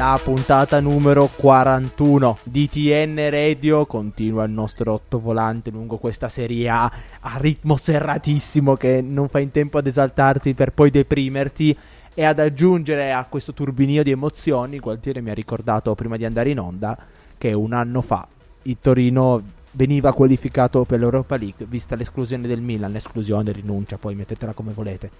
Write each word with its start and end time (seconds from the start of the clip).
La 0.00 0.18
puntata 0.24 0.80
numero 0.80 1.28
41 1.36 2.38
di 2.44 2.70
TN 2.70 3.28
Radio 3.28 3.84
continua 3.84 4.44
il 4.44 4.50
nostro 4.50 4.94
ottovolante 4.94 5.70
lungo 5.70 5.98
questa 5.98 6.30
serie 6.30 6.70
A 6.70 6.90
a 7.20 7.36
ritmo 7.36 7.76
serratissimo 7.76 8.76
che 8.76 9.02
non 9.02 9.28
fa 9.28 9.40
in 9.40 9.50
tempo 9.50 9.76
ad 9.76 9.86
esaltarti 9.86 10.54
per 10.54 10.72
poi 10.72 10.88
deprimerti 10.88 11.76
e 12.14 12.24
ad 12.24 12.38
aggiungere 12.38 13.12
a 13.12 13.26
questo 13.28 13.52
turbinio 13.52 14.02
di 14.02 14.10
emozioni. 14.10 14.76
Il 14.76 15.22
mi 15.22 15.28
ha 15.28 15.34
ricordato 15.34 15.94
prima 15.94 16.16
di 16.16 16.24
andare 16.24 16.48
in 16.48 16.60
onda 16.60 16.96
che 17.36 17.52
un 17.52 17.74
anno 17.74 18.00
fa 18.00 18.26
il 18.62 18.78
Torino 18.80 19.42
veniva 19.72 20.14
qualificato 20.14 20.84
per 20.84 20.98
l'Europa 20.98 21.36
League 21.36 21.66
vista 21.66 21.94
l'esclusione 21.94 22.48
del 22.48 22.62
Milan, 22.62 22.90
l'esclusione, 22.90 23.52
rinuncia, 23.52 23.98
poi 23.98 24.14
mettetela 24.14 24.54
come 24.54 24.72
volete. 24.72 25.10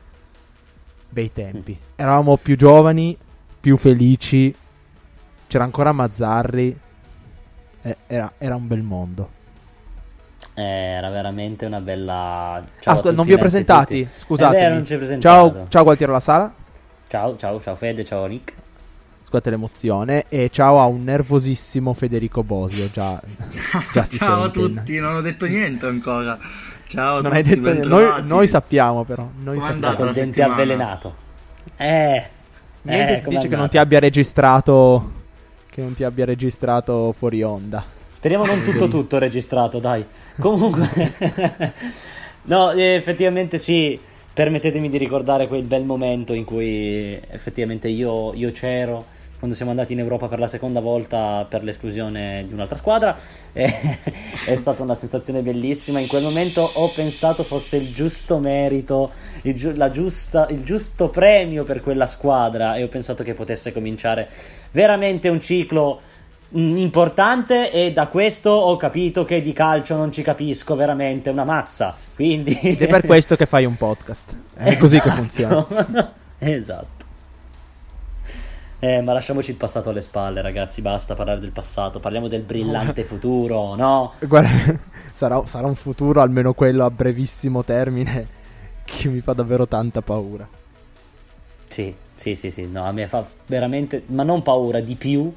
Bei 1.10 1.30
tempi. 1.30 1.76
Eravamo 1.96 2.38
più 2.38 2.56
giovani, 2.56 3.14
più 3.60 3.76
felici. 3.76 4.54
C'era 5.50 5.64
ancora 5.64 5.90
Mazzarri. 5.90 6.78
Eh, 7.82 7.96
era, 8.06 8.34
era, 8.38 8.54
un 8.54 8.68
bel 8.68 8.82
mondo. 8.82 9.30
Eh, 10.54 10.62
era 10.62 11.10
veramente 11.10 11.66
una 11.66 11.80
bella. 11.80 12.64
Ciao 12.78 13.00
ah, 13.00 13.10
non 13.10 13.26
vi 13.26 13.32
ho 13.32 13.38
presentati? 13.38 14.08
Scusate. 14.08 14.84
Eh 14.86 15.18
ciao, 15.18 15.66
ciao 15.68 15.82
Gualtiero 15.82 16.12
La 16.12 16.20
Sala. 16.20 16.54
Ciao, 17.08 17.36
ciao, 17.36 17.60
ciao 17.60 17.74
Fede, 17.74 18.04
ciao 18.04 18.26
Nick. 18.26 18.52
Scusate 19.24 19.50
l'emozione. 19.50 20.26
E 20.28 20.50
ciao 20.52 20.78
a 20.78 20.86
un 20.86 21.02
nervosissimo 21.02 21.94
Federico 21.94 22.44
Bosio. 22.44 22.88
Già, 22.88 23.20
già 23.92 24.04
ciao 24.04 24.44
a 24.44 24.50
tutti, 24.50 25.00
non 25.00 25.16
ho 25.16 25.20
detto 25.20 25.46
niente 25.46 25.84
ancora. 25.84 26.38
Ciao 26.86 27.16
a 27.16 27.22
non 27.22 27.32
tutti. 27.32 27.34
Hai 27.34 27.42
detto 27.42 27.88
noi, 27.88 28.22
noi, 28.22 28.46
sappiamo, 28.46 29.02
però. 29.02 29.28
Noi 29.42 29.58
Come 29.58 29.72
sappiamo. 29.72 29.96
Col 29.96 30.12
dente 30.12 30.42
avvelenato. 30.44 31.14
Eh. 31.76 32.28
Niente 32.82 33.22
eh, 33.24 33.28
dice 33.28 33.48
che 33.48 33.56
non 33.56 33.68
ti 33.68 33.78
abbia 33.78 33.98
registrato. 33.98 35.18
Che 35.80 35.86
non 35.86 35.94
ti 35.94 36.04
abbia 36.04 36.26
registrato 36.26 37.10
fuori 37.12 37.42
onda. 37.42 37.82
Speriamo 38.10 38.44
non 38.44 38.62
tutto 38.62 38.86
tutto 38.86 39.16
registrato, 39.16 39.78
dai. 39.78 40.04
Comunque. 40.38 41.14
no, 42.44 42.72
effettivamente 42.72 43.56
sì. 43.56 43.98
Permettetemi 44.30 44.90
di 44.90 44.98
ricordare 44.98 45.48
quel 45.48 45.62
bel 45.62 45.84
momento 45.84 46.34
in 46.34 46.44
cui 46.44 47.18
effettivamente 47.30 47.88
io, 47.88 48.34
io 48.34 48.52
c'ero 48.52 49.06
quando 49.40 49.56
siamo 49.56 49.70
andati 49.70 49.94
in 49.94 49.98
Europa 49.98 50.28
per 50.28 50.38
la 50.38 50.48
seconda 50.48 50.80
volta 50.80 51.46
per 51.48 51.64
l'esclusione 51.64 52.44
di 52.46 52.52
un'altra 52.52 52.76
squadra. 52.76 53.16
E, 53.54 53.98
è 54.46 54.54
stata 54.54 54.82
una 54.82 54.94
sensazione 54.94 55.40
bellissima. 55.40 55.98
In 55.98 56.06
quel 56.06 56.22
momento 56.22 56.60
ho 56.60 56.90
pensato 56.90 57.42
fosse 57.42 57.78
il 57.78 57.90
giusto 57.90 58.38
merito, 58.38 59.10
il, 59.42 59.56
giu- 59.56 59.88
giusta, 59.88 60.46
il 60.50 60.62
giusto 60.62 61.08
premio 61.08 61.64
per 61.64 61.80
quella 61.80 62.06
squadra. 62.06 62.76
E 62.76 62.82
ho 62.82 62.88
pensato 62.88 63.24
che 63.24 63.32
potesse 63.32 63.72
cominciare 63.72 64.28
veramente 64.72 65.30
un 65.30 65.40
ciclo 65.40 65.98
mm, 66.54 66.76
importante 66.76 67.72
e 67.72 67.92
da 67.92 68.08
questo 68.08 68.50
ho 68.50 68.76
capito 68.76 69.24
che 69.24 69.40
di 69.40 69.54
calcio 69.54 69.96
non 69.96 70.12
ci 70.12 70.20
capisco 70.20 70.76
veramente 70.76 71.30
una 71.30 71.44
mazza. 71.44 71.96
Quindi... 72.14 72.58
Ed 72.60 72.82
è 72.82 72.88
per 72.88 73.06
questo 73.08 73.36
che 73.36 73.46
fai 73.46 73.64
un 73.64 73.78
podcast. 73.78 74.36
È 74.52 74.66
esatto. 74.66 74.78
così 74.78 75.00
che 75.00 75.08
funziona. 75.08 75.66
esatto. 76.38 76.99
Eh, 78.82 79.02
ma 79.02 79.12
lasciamoci 79.12 79.50
il 79.50 79.56
passato 79.58 79.90
alle 79.90 80.00
spalle, 80.00 80.40
ragazzi. 80.40 80.80
Basta 80.80 81.14
parlare 81.14 81.38
del 81.38 81.50
passato. 81.50 82.00
Parliamo 82.00 82.28
del 82.28 82.40
brillante 82.40 83.04
futuro, 83.04 83.74
no? 83.74 84.14
Guarda, 84.20 84.48
sarà, 85.12 85.44
sarà, 85.46 85.66
un 85.66 85.74
futuro, 85.74 86.22
almeno 86.22 86.54
quello 86.54 86.86
a 86.86 86.90
brevissimo 86.90 87.62
termine, 87.62 88.26
che 88.84 89.08
mi 89.08 89.20
fa 89.20 89.34
davvero 89.34 89.68
tanta 89.68 90.00
paura. 90.00 90.48
Sì, 91.68 91.94
sì, 92.14 92.34
sì, 92.34 92.50
sì. 92.50 92.66
No, 92.66 92.84
a 92.86 92.92
me 92.92 93.06
fa 93.06 93.24
veramente, 93.46 94.04
ma 94.06 94.22
non 94.22 94.40
paura, 94.40 94.80
di 94.80 94.94
più. 94.94 95.30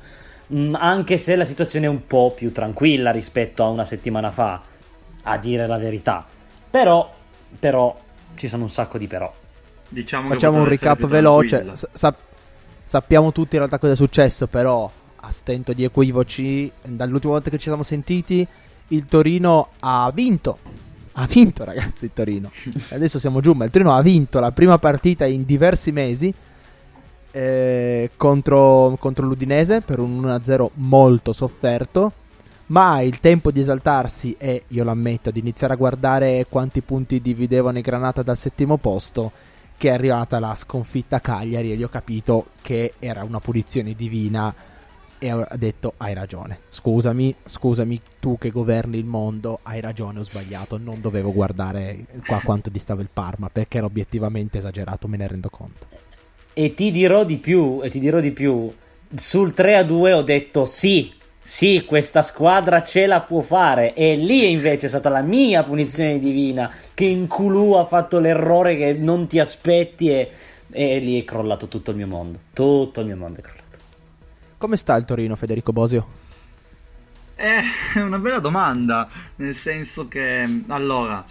Mh, 0.48 0.58
mm, 0.58 0.76
anche 0.76 1.18
se 1.18 1.36
la 1.36 1.46
situazione 1.46 1.86
è 1.86 1.90
un 1.90 2.08
po' 2.08 2.32
più 2.34 2.50
tranquilla 2.54 3.12
rispetto 3.12 3.66
a 3.66 3.68
una 3.68 3.84
settimana 3.84 4.32
fa, 4.32 4.62
a 5.24 5.38
dire 5.38 5.68
la 5.68 5.78
verità. 5.78 6.26
Però, 6.72 7.14
però, 7.60 7.94
ci 8.36 8.48
sono 8.48 8.64
un 8.64 8.70
sacco 8.70 8.98
di 8.98 9.08
però. 9.08 9.32
Diciamo 9.90 10.30
Facciamo 10.30 10.60
un 10.60 10.66
recap 10.66 11.06
veloce. 11.06 11.66
Sa- 11.92 12.16
sappiamo 12.84 13.32
tutti 13.32 13.56
in 13.56 13.60
realtà 13.60 13.80
cosa 13.80 13.94
è 13.94 13.96
successo, 13.96 14.48
però 14.48 14.90
a 15.16 15.32
stento 15.32 15.74
di 15.74 15.84
equivoci, 15.84 16.72
dall'ultima 16.84 17.34
volta 17.34 17.50
che 17.50 17.58
ci 17.58 17.68
siamo 17.68 17.84
sentiti, 17.84 18.46
il 18.90 19.06
Torino 19.06 19.70
ha 19.80 20.12
vinto. 20.14 20.58
Ha 21.14 21.26
vinto, 21.26 21.64
ragazzi, 21.66 22.06
il 22.06 22.12
Torino. 22.14 22.52
Adesso 22.92 23.20
siamo 23.20 23.40
giù, 23.40 23.54
ma 23.54 23.66
il 23.66 23.72
Torino 23.72 23.94
ha 23.94 24.02
vinto 24.02 24.40
la 24.40 24.52
prima 24.52 24.78
partita 24.78 25.26
in 25.26 25.46
diversi 25.46 25.92
mesi 25.92 26.34
eh, 27.32 28.12
contro, 28.16 28.96
contro 29.00 29.26
l'Udinese 29.26 29.82
per 29.82 30.00
un 30.00 30.22
1-0 30.22 30.70
molto 30.76 31.32
sofferto. 31.32 32.12
Ma 32.66 33.02
il 33.02 33.20
tempo 33.20 33.52
di 33.52 33.60
esaltarsi 33.60 34.36
e, 34.38 34.64
io 34.70 34.84
l'ammetto, 34.84 35.32
di 35.32 35.40
iniziare 35.40 35.74
a 35.74 35.78
guardare 35.78 36.46
quanti 36.50 36.82
punti 36.82 37.22
dividevano 37.22 37.78
i 37.78 37.82
Granata 37.82 38.24
dal 38.24 38.38
settimo 38.38 38.78
posto 38.78 39.32
che 39.78 39.90
è 39.90 39.94
arrivata 39.94 40.40
la 40.40 40.56
sconfitta 40.56 41.18
a 41.18 41.20
Cagliari 41.20 41.72
e 41.72 41.76
gli 41.76 41.84
ho 41.84 41.90
capito 41.90 42.48
che 42.62 42.94
era 43.00 43.24
una 43.24 43.40
punizione 43.40 43.94
divina 43.94 44.54
e 45.24 45.32
ho 45.32 45.48
detto 45.56 45.94
hai 45.98 46.14
ragione, 46.14 46.60
scusami, 46.68 47.34
scusami 47.46 48.02
tu 48.20 48.38
che 48.38 48.52
governi 48.52 48.98
il 48.98 49.06
mondo, 49.06 49.60
hai 49.64 49.80
ragione, 49.80 50.20
ho 50.20 50.24
sbagliato, 50.24 50.78
non 50.78 51.00
dovevo 51.00 51.32
guardare 51.32 52.06
qua 52.26 52.42
quanto 52.44 52.70
distava 52.70 53.02
il 53.02 53.10
Parma 53.12 53.50
perché 53.50 53.78
era 53.78 53.86
obiettivamente 53.86 54.58
esagerato, 54.58 55.08
me 55.08 55.16
ne 55.16 55.28
rendo 55.28 55.50
conto. 55.50 55.88
E 56.52 56.74
ti 56.74 56.92
dirò 56.92 57.24
di 57.24 57.38
più, 57.38 57.80
e 57.82 57.90
ti 57.90 58.00
dirò 58.00 58.20
di 58.20 58.32
più, 58.32 58.70
sul 59.16 59.54
3 59.54 59.78
a 59.78 59.84
2 59.84 60.14
ho 60.14 60.22
detto 60.24 60.66
sì, 60.66 61.14
sì, 61.46 61.84
questa 61.86 62.22
squadra 62.22 62.82
ce 62.82 63.06
la 63.06 63.20
può 63.20 63.42
fare. 63.42 63.94
E 63.94 64.16
lì 64.16 64.50
invece 64.50 64.86
è 64.86 64.90
stata 64.90 65.10
la 65.10 65.22
mia 65.22 65.64
punizione 65.64 66.18
divina. 66.18 66.72
Che 66.94 67.04
in 67.04 67.28
Kulu 67.28 67.74
ha 67.74 67.86
fatto 67.86 68.20
l'errore 68.20 68.78
che 68.78 68.94
non 68.94 69.28
ti 69.28 69.40
aspetti. 69.40 70.10
E, 70.10 70.32
e 70.72 71.00
lì 71.00 71.20
è 71.20 71.26
crollato 71.26 71.68
tutto 71.68 71.92
il 71.92 71.98
mio 71.98 72.08
mondo. 72.08 72.40
Tutto 72.54 73.02
il 73.02 73.08
mio 73.08 73.18
mondo 73.18 73.40
è 73.40 73.42
crollato. 73.42 73.62
Come 74.58 74.78
sta 74.78 74.96
il 74.96 75.04
Torino, 75.04 75.36
Federico 75.36 75.74
Bosio? 75.74 76.08
Eh, 77.36 77.62
è 77.94 78.00
una 78.00 78.20
bella 78.20 78.40
domanda. 78.40 79.10
Nel 79.36 79.56
senso 79.56 80.08
che, 80.08 80.64
allora, 80.68 81.24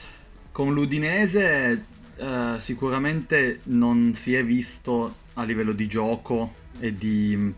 con 0.53 0.75
l'Udinese 0.75 1.87
eh, 2.17 2.55
sicuramente 2.59 3.61
non 3.65 4.13
si 4.15 4.35
è 4.35 4.45
visto 4.45 5.15
a 5.35 5.45
livello 5.45 5.73
di 5.73 5.87
gioco 5.87 6.53
e 6.79 6.93
di 6.93 7.55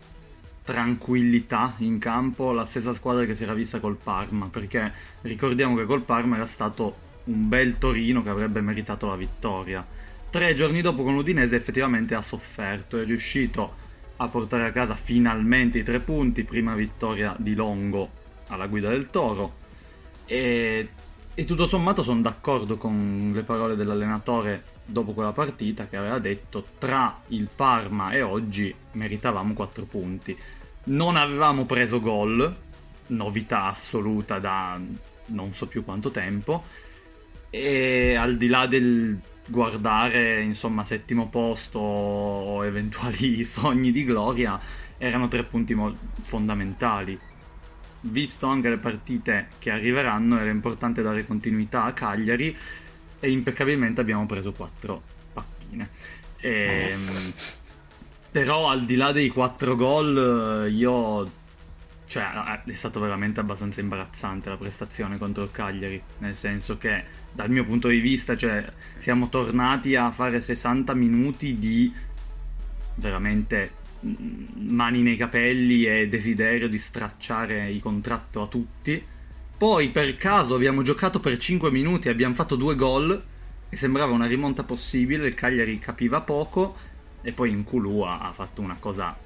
tranquillità 0.65 1.75
in 1.77 1.99
campo 1.99 2.51
la 2.51 2.65
stessa 2.65 2.91
squadra 2.93 3.23
che 3.25 3.35
si 3.35 3.43
era 3.43 3.53
vista 3.53 3.79
col 3.79 3.95
Parma, 3.95 4.47
perché 4.47 4.91
ricordiamo 5.21 5.75
che 5.75 5.85
col 5.85 6.01
Parma 6.01 6.35
era 6.35 6.47
stato 6.47 7.03
un 7.25 7.47
bel 7.47 7.77
Torino 7.77 8.23
che 8.23 8.29
avrebbe 8.29 8.61
meritato 8.61 9.07
la 9.07 9.15
vittoria. 9.15 9.85
Tre 10.29 10.53
giorni 10.55 10.81
dopo 10.81 11.03
con 11.03 11.13
l'Udinese 11.13 11.55
effettivamente 11.55 12.15
ha 12.15 12.21
sofferto, 12.21 12.99
è 12.99 13.05
riuscito 13.05 13.83
a 14.17 14.27
portare 14.27 14.65
a 14.65 14.71
casa 14.71 14.95
finalmente 14.95 15.77
i 15.79 15.83
tre 15.83 15.99
punti, 15.99 16.43
prima 16.43 16.73
vittoria 16.73 17.35
di 17.37 17.53
Longo 17.53 18.09
alla 18.47 18.65
guida 18.65 18.89
del 18.89 19.09
Toro 19.11 19.53
e, 20.25 20.89
e 21.33 21.45
tutto 21.45 21.67
sommato 21.67 22.01
sono 22.01 22.21
d'accordo 22.21 22.77
con 22.77 23.31
le 23.33 23.43
parole 23.43 23.75
dell'allenatore 23.75 24.63
dopo 24.85 25.13
quella 25.13 25.31
partita 25.31 25.87
che 25.87 25.97
aveva 25.97 26.19
detto 26.19 26.65
tra 26.77 27.19
il 27.29 27.49
Parma 27.53 28.11
e 28.11 28.21
oggi 28.21 28.73
meritavamo 28.91 29.53
4 29.53 29.85
punti. 29.85 30.37
Non 30.85 31.15
avevamo 31.15 31.65
preso 31.65 31.99
gol, 31.99 32.55
novità 33.07 33.65
assoluta 33.65 34.39
da 34.39 34.79
non 35.27 35.53
so 35.53 35.67
più 35.67 35.83
quanto 35.83 36.11
tempo, 36.11 36.63
e 37.49 38.15
al 38.15 38.37
di 38.37 38.47
là 38.47 38.67
del 38.67 39.17
guardare 39.47 40.41
insomma 40.41 40.83
settimo 40.83 41.29
posto 41.29 41.79
o 41.79 42.65
eventuali 42.65 43.43
sogni 43.45 43.91
di 43.91 44.03
gloria, 44.03 44.59
erano 44.97 45.27
tre 45.27 45.43
punti 45.43 45.73
mo- 45.73 45.95
fondamentali. 46.23 47.19
visto 48.01 48.45
anche 48.45 48.69
le 48.69 48.77
partite 48.77 49.47
che 49.57 49.71
arriveranno, 49.71 50.39
era 50.39 50.49
importante 50.51 51.01
dare 51.01 51.25
continuità 51.25 51.83
a 51.83 51.93
Cagliari 51.93 52.55
e 53.19 53.29
impeccabilmente 53.29 54.01
abbiamo 54.01 54.25
preso 54.25 54.51
quattro 54.51 55.01
pappine. 55.33 55.89
E, 56.37 56.95
però 58.31 58.69
al 58.69 58.85
di 58.85 58.95
là 58.95 59.11
dei 59.11 59.29
quattro 59.29 59.75
gol, 59.75 60.69
io 60.71 61.43
cioè, 62.07 62.61
è 62.63 62.73
stato 62.73 62.99
veramente 62.99 63.39
abbastanza 63.39 63.81
imbarazzante 63.81 64.49
la 64.49 64.57
prestazione 64.57 65.17
contro 65.17 65.43
il 65.43 65.51
Cagliari, 65.51 66.01
nel 66.19 66.35
senso 66.35 66.77
che 66.77 67.03
dal 67.31 67.49
mio 67.49 67.65
punto 67.65 67.87
di 67.87 67.99
vista, 67.99 68.37
cioè, 68.37 68.65
siamo 68.97 69.29
tornati 69.29 69.95
a 69.95 70.11
fare 70.11 70.39
60 70.39 70.93
minuti 70.93 71.57
di 71.57 71.91
veramente 72.95 73.71
mm, 74.05 74.69
mani 74.71 75.01
nei 75.01 75.17
capelli 75.17 75.85
e 75.85 76.07
desiderio 76.07 76.69
di 76.69 76.77
stracciare 76.77 77.69
il 77.69 77.81
contratto 77.81 78.41
a 78.41 78.47
tutti. 78.47 79.03
Poi 79.57 79.89
per 79.89 80.15
caso 80.17 80.53
abbiamo 80.53 80.81
giocato 80.81 81.21
per 81.21 81.37
5 81.37 81.71
minuti 81.71 82.09
abbiamo 82.09 82.33
fatto 82.33 82.57
due 82.57 82.75
gol 82.75 83.23
e 83.69 83.77
sembrava 83.77 84.11
una 84.11 84.27
rimonta 84.27 84.63
possibile, 84.63 85.27
il 85.27 85.33
Cagliari 85.33 85.79
capiva 85.79 86.19
poco 86.19 86.75
e 87.21 87.31
poi 87.31 87.51
in 87.51 87.63
Kulu 87.63 88.01
ha 88.01 88.31
fatto 88.33 88.59
una 88.61 88.75
cosa 88.77 89.17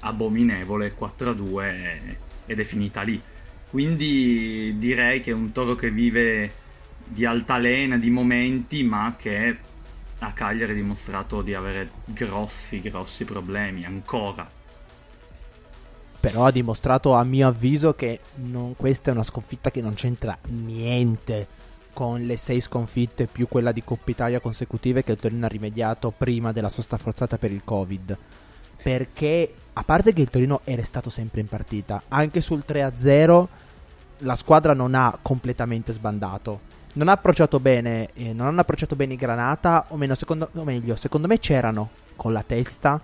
abominevole 0.00 0.92
4-2 0.98 2.16
ed 2.46 2.58
è 2.58 2.64
finita 2.64 3.02
lì. 3.02 3.20
Quindi 3.70 4.74
direi 4.76 5.20
che 5.20 5.30
è 5.30 5.34
un 5.34 5.52
toro 5.52 5.76
che 5.76 5.92
vive 5.92 6.52
di 7.04 7.24
altalena, 7.24 7.96
di 7.96 8.10
momenti, 8.10 8.82
ma 8.82 9.14
che 9.16 9.56
a 10.18 10.32
Cagliari 10.32 10.72
ha 10.72 10.74
dimostrato 10.74 11.42
di 11.42 11.54
avere 11.54 11.90
grossi, 12.04 12.80
grossi 12.80 13.24
problemi 13.24 13.84
ancora. 13.84 14.50
Però 16.24 16.46
ha 16.46 16.50
dimostrato, 16.50 17.12
a 17.12 17.22
mio 17.22 17.48
avviso, 17.48 17.92
che 17.92 18.18
non, 18.36 18.76
questa 18.76 19.10
è 19.10 19.12
una 19.12 19.22
sconfitta 19.22 19.70
che 19.70 19.82
non 19.82 19.92
c'entra 19.92 20.34
niente 20.48 21.46
con 21.92 22.22
le 22.22 22.38
sei 22.38 22.62
sconfitte 22.62 23.26
più 23.26 23.46
quella 23.46 23.72
di 23.72 23.84
Coppa 23.84 24.10
Italia 24.10 24.40
consecutive 24.40 25.04
che 25.04 25.12
il 25.12 25.20
Torino 25.20 25.44
ha 25.44 25.50
rimediato 25.50 26.14
prima 26.16 26.50
della 26.50 26.70
sosta 26.70 26.96
forzata 26.96 27.36
per 27.36 27.52
il 27.52 27.60
Covid. 27.62 28.16
Perché 28.82 29.54
a 29.74 29.84
parte 29.84 30.14
che 30.14 30.22
il 30.22 30.30
Torino 30.30 30.62
è 30.64 30.74
restato 30.74 31.10
sempre 31.10 31.42
in 31.42 31.46
partita, 31.46 32.04
anche 32.08 32.40
sul 32.40 32.64
3-0 32.66 33.46
la 34.20 34.34
squadra 34.34 34.72
non 34.72 34.94
ha 34.94 35.18
completamente 35.20 35.92
sbandato. 35.92 36.60
Non 36.94 37.08
ha 37.08 37.12
approcciato 37.12 37.60
bene, 37.60 38.08
eh, 38.14 38.32
non 38.32 38.46
hanno 38.46 38.62
approcciato 38.62 38.96
bene 38.96 39.12
i 39.12 39.16
Granata, 39.16 39.84
o, 39.88 39.96
meno, 39.96 40.14
secondo, 40.14 40.48
o 40.54 40.64
meglio, 40.64 40.96
secondo 40.96 41.26
me 41.26 41.38
c'erano 41.38 41.90
con 42.16 42.32
la 42.32 42.42
testa 42.42 42.98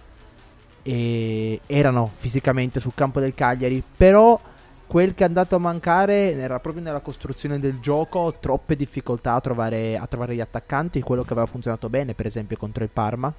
e 0.90 1.60
erano 1.66 2.10
fisicamente 2.12 2.81
sul 2.81 2.94
campo 2.96 3.20
del 3.20 3.32
Cagliari, 3.32 3.81
però 3.96 4.40
quel 4.88 5.14
che 5.14 5.22
è 5.22 5.26
andato 5.28 5.54
a 5.54 5.60
mancare 5.60 6.32
era 6.32 6.58
proprio 6.58 6.82
nella 6.82 6.98
costruzione 6.98 7.60
del 7.60 7.78
gioco, 7.78 8.34
troppe 8.40 8.75
difficoltà 8.75 9.34
a 9.34 9.40
trovare, 9.40 9.96
a 9.96 10.04
trovare 10.08 10.34
gli 10.34 10.40
attaccanti, 10.40 11.00
quello 11.00 11.22
che 11.22 11.32
aveva 11.32 11.46
funzionato 11.46 11.88
bene, 11.88 12.14
per 12.14 12.26
esempio 12.26 12.56
contro 12.56 12.82
il 12.82 12.90
Parma. 12.92 13.32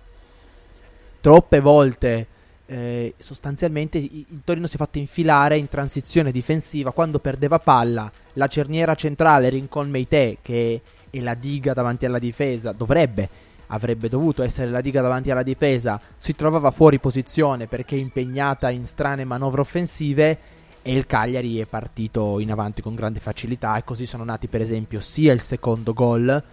Troppe 1.19 1.59
volte 1.59 2.27
eh, 2.68 3.15
sostanzialmente 3.18 3.98
il 3.98 4.44
Torino 4.45 4.65
si 4.65 4.75
è 4.75 4.77
fatto 4.77 4.98
infilare 4.98 5.57
in 5.57 5.68
transizione 5.68 6.31
difensiva 6.31 6.94
quando 6.94 7.19
perdeva 7.19 7.59
palla, 7.59 8.09
la 8.33 8.48
cerniera 8.48 8.95
centrale 8.95 9.50
Rincon 9.50 9.89
Meite 9.89 10.38
che 10.42 10.81
è 11.09 11.19
la 11.19 11.33
diga 11.33 11.74
davanti 11.74 12.06
alla 12.06 12.18
difesa, 12.18 12.71
dovrebbe, 12.71 13.30
avrebbe 13.73 14.09
dovuto 14.09 14.44
essere 14.44 14.69
la 14.69 14.81
diga 14.81 15.01
davanti 15.01 15.31
alla 15.31 15.44
difesa, 15.44 16.00
si 16.18 16.35
trovava 16.35 16.71
fuori 16.71 17.00
posizione 17.00 17.68
perché 17.68 17.95
impegnata 17.95 18.69
in 18.69 18.85
strane 18.85 19.25
manovre 19.25 19.62
offensive 19.62 20.39
e 20.81 20.95
il 20.95 21.06
Cagliari 21.06 21.59
è 21.59 21.65
partito 21.65 22.39
in 22.39 22.51
avanti 22.51 22.81
con 22.81 22.95
grande 22.95 23.19
facilità 23.19 23.77
e 23.77 23.83
così 23.83 24.06
sono 24.06 24.23
nati 24.23 24.47
per 24.47 24.62
esempio 24.62 25.00
sia 25.00 25.31
il 25.31 25.41
secondo 25.41 25.94
gol, 25.94 26.44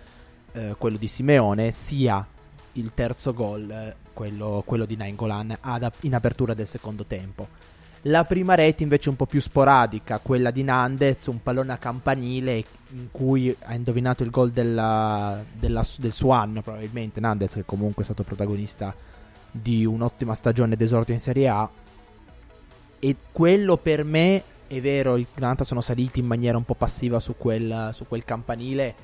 eh, 0.52 0.74
quello 0.78 0.96
di 0.96 1.06
Simeone, 1.06 1.70
sia 1.70 2.26
il 2.72 2.92
terzo 2.94 3.32
gol, 3.32 3.70
eh, 3.70 3.96
quello, 4.12 4.62
quello 4.64 4.84
di 4.84 4.96
Nainggolan, 4.96 5.58
in 6.00 6.14
apertura 6.14 6.54
del 6.54 6.66
secondo 6.66 7.04
tempo. 7.04 7.48
La 8.02 8.24
prima 8.24 8.54
rete 8.54 8.84
invece 8.84 9.06
è 9.06 9.08
un 9.10 9.16
po' 9.16 9.26
più 9.26 9.40
sporadica, 9.40 10.20
quella 10.20 10.50
di 10.50 10.62
Nandez, 10.62 11.26
un 11.26 11.42
pallone 11.42 11.72
a 11.72 11.78
campanile 11.78 12.64
in 12.90 13.08
cui 13.10 13.54
ha 13.64 13.74
indovinato 13.74 14.22
il 14.22 14.30
gol 14.30 14.50
della, 14.50 15.42
della, 15.52 15.84
del 15.98 16.12
suo 16.12 16.30
anno 16.30 16.62
probabilmente, 16.62 17.20
Nandez 17.20 17.54
che 17.54 17.64
comunque 17.64 18.02
è 18.02 18.04
stato 18.04 18.22
protagonista 18.22 18.94
di 19.50 19.84
un'ottima 19.84 20.34
stagione 20.34 20.76
d'esordio 20.76 21.14
in 21.14 21.20
Serie 21.20 21.48
A 21.48 21.68
e 23.00 23.16
quello 23.32 23.76
per 23.76 24.04
me 24.04 24.42
è 24.68 24.80
vero, 24.80 25.16
i 25.16 25.26
Granata 25.34 25.64
sono 25.64 25.80
saliti 25.80 26.20
in 26.20 26.26
maniera 26.26 26.56
un 26.56 26.64
po' 26.64 26.74
passiva 26.74 27.18
su 27.18 27.36
quel, 27.36 27.90
su 27.92 28.06
quel 28.06 28.24
campanile 28.24 28.94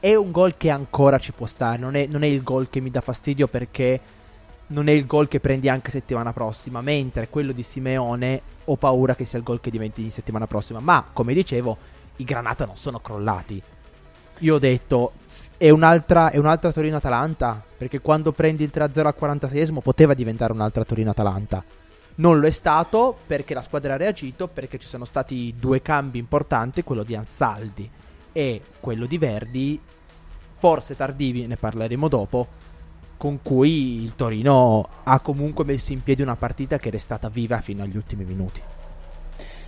è 0.00 0.14
un 0.16 0.32
gol 0.32 0.56
che 0.56 0.68
ancora 0.70 1.18
ci 1.18 1.32
può 1.32 1.46
stare. 1.46 1.78
Non 1.78 1.94
è, 1.94 2.06
non 2.06 2.24
è, 2.24 2.26
il 2.26 2.42
gol 2.42 2.68
che 2.68 2.80
mi 2.80 2.90
dà 2.90 3.00
fastidio 3.00 3.46
perché 3.46 4.00
non 4.68 4.88
è 4.88 4.92
il 4.92 5.06
gol 5.06 5.28
che 5.28 5.40
prendi 5.40 5.68
anche 5.68 5.90
settimana 5.90 6.32
prossima. 6.32 6.80
Mentre 6.80 7.28
quello 7.28 7.52
di 7.52 7.62
Simeone 7.62 8.42
ho 8.64 8.76
paura 8.76 9.14
che 9.14 9.24
sia 9.24 9.38
il 9.38 9.44
gol 9.44 9.60
che 9.60 9.70
diventi 9.70 10.02
di 10.02 10.10
settimana 10.10 10.46
prossima. 10.46 10.80
Ma 10.80 11.06
come 11.12 11.34
dicevo, 11.34 11.76
i 12.16 12.24
Granata 12.24 12.64
non 12.64 12.76
sono 12.76 13.00
crollati. 13.00 13.62
Io 14.38 14.54
ho 14.56 14.58
detto 14.58 15.12
è 15.56 15.70
un'altra, 15.70 16.30
è 16.30 16.38
un'altra 16.38 16.72
Torino-Atalanta. 16.72 17.62
Perché 17.76 18.00
quando 18.00 18.32
prendi 18.32 18.64
il 18.64 18.72
3-0 18.72 19.06
al 19.06 19.16
46esimo 19.18 19.80
poteva 19.80 20.14
diventare 20.14 20.52
un'altra 20.52 20.84
Torino-Atalanta. 20.84 21.64
Non 22.16 22.38
lo 22.38 22.46
è 22.46 22.50
stato 22.50 23.16
perché 23.26 23.54
la 23.54 23.62
squadra 23.62 23.94
ha 23.94 23.96
reagito, 23.96 24.46
perché 24.46 24.78
ci 24.78 24.86
sono 24.86 25.04
stati 25.04 25.54
due 25.58 25.82
cambi 25.82 26.18
importanti, 26.18 26.84
quello 26.84 27.02
di 27.02 27.16
Ansaldi 27.16 27.90
e 28.32 28.62
quello 28.80 29.06
di 29.06 29.18
Verdi 29.18 29.80
forse 30.64 30.96
tardivi, 30.96 31.46
ne 31.46 31.56
parleremo 31.56 32.08
dopo, 32.08 32.48
con 33.16 33.40
cui 33.42 34.02
il 34.02 34.14
Torino 34.16 34.86
ha 35.04 35.20
comunque 35.20 35.64
messo 35.64 35.92
in 35.92 36.02
piedi 36.02 36.22
una 36.22 36.36
partita 36.36 36.78
che 36.78 36.88
è 36.88 36.92
restata 36.92 37.28
viva 37.28 37.60
fino 37.60 37.82
agli 37.82 37.96
ultimi 37.96 38.24
minuti. 38.24 38.60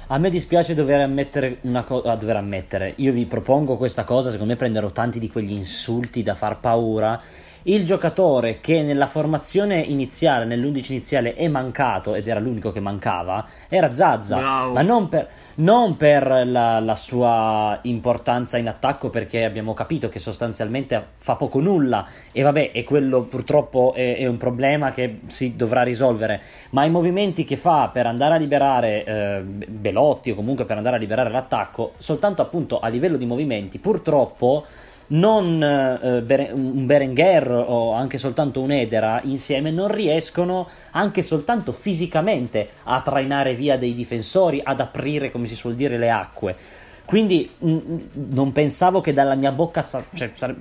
A 0.08 0.18
me 0.18 0.30
dispiace 0.30 0.74
dover 0.74 1.00
ammettere 1.00 1.58
una 1.62 1.82
cosa, 1.82 2.14
dover 2.14 2.36
ammettere, 2.36 2.92
io 2.98 3.10
vi 3.12 3.26
propongo 3.26 3.76
questa 3.76 4.04
cosa, 4.04 4.30
secondo 4.30 4.52
me 4.52 4.58
prenderò 4.58 4.90
tanti 4.92 5.18
di 5.18 5.28
quegli 5.28 5.50
insulti 5.50 6.22
da 6.22 6.36
far 6.36 6.60
paura 6.60 7.20
il 7.68 7.84
giocatore 7.84 8.60
che 8.60 8.82
nella 8.82 9.06
formazione 9.06 9.80
iniziale, 9.80 10.44
nell'11 10.44 10.92
iniziale, 10.92 11.34
è 11.34 11.48
mancato 11.48 12.14
ed 12.14 12.28
era 12.28 12.38
l'unico 12.38 12.70
che 12.70 12.80
mancava, 12.80 13.44
era 13.68 13.92
Zazza. 13.92 14.36
Bravo. 14.36 14.72
Ma 14.72 14.82
non 14.82 15.08
per, 15.08 15.28
non 15.56 15.96
per 15.96 16.44
la, 16.46 16.78
la, 16.78 16.94
sua 16.94 17.78
importanza 17.82 18.56
in 18.56 18.68
attacco, 18.68 19.10
perché 19.10 19.44
abbiamo 19.44 19.74
capito 19.74 20.08
che 20.08 20.20
sostanzialmente 20.20 21.04
fa 21.16 21.34
poco 21.34 21.60
nulla. 21.60 22.06
E 22.30 22.42
vabbè, 22.42 22.70
e 22.72 22.84
quello 22.84 23.22
purtroppo 23.22 23.94
è, 23.94 24.16
è 24.16 24.26
un 24.26 24.36
problema 24.36 24.92
che 24.92 25.20
si 25.26 25.56
dovrà 25.56 25.82
risolvere. 25.82 26.40
Ma 26.70 26.84
i 26.84 26.90
movimenti 26.90 27.44
che 27.44 27.56
fa 27.56 27.88
per 27.92 28.06
andare 28.06 28.34
a 28.34 28.38
liberare 28.38 29.04
eh, 29.04 29.42
Belotti 29.42 30.30
o 30.30 30.34
comunque 30.36 30.66
per 30.66 30.76
andare 30.76 30.96
a 30.96 30.98
liberare 31.00 31.30
l'attacco, 31.30 31.94
soltanto 31.96 32.42
appunto 32.42 32.78
a 32.78 32.86
livello 32.86 33.16
di 33.16 33.26
movimenti, 33.26 33.78
purtroppo 33.78 34.64
non 35.08 35.62
eh, 35.62 36.22
Bere- 36.22 36.50
un 36.52 36.86
Berenguer 36.86 37.50
o 37.50 37.92
anche 37.92 38.18
soltanto 38.18 38.60
un 38.60 38.72
Edera 38.72 39.20
insieme 39.22 39.70
non 39.70 39.88
riescono 39.88 40.68
anche 40.92 41.22
soltanto 41.22 41.72
fisicamente 41.72 42.68
a 42.84 43.00
trainare 43.02 43.54
via 43.54 43.78
dei 43.78 43.94
difensori, 43.94 44.60
ad 44.62 44.80
aprire, 44.80 45.30
come 45.30 45.46
si 45.46 45.54
suol 45.54 45.74
dire, 45.74 45.98
le 45.98 46.10
acque. 46.10 46.56
Quindi 47.04 47.48
mh, 47.56 47.96
non 48.30 48.52
pensavo 48.52 49.00
che 49.00 49.12
dalla 49.12 49.36
mia 49.36 49.52
bocca 49.52 49.82
sa- 49.82 50.04
cioè, 50.12 50.30
sare- 50.34 50.56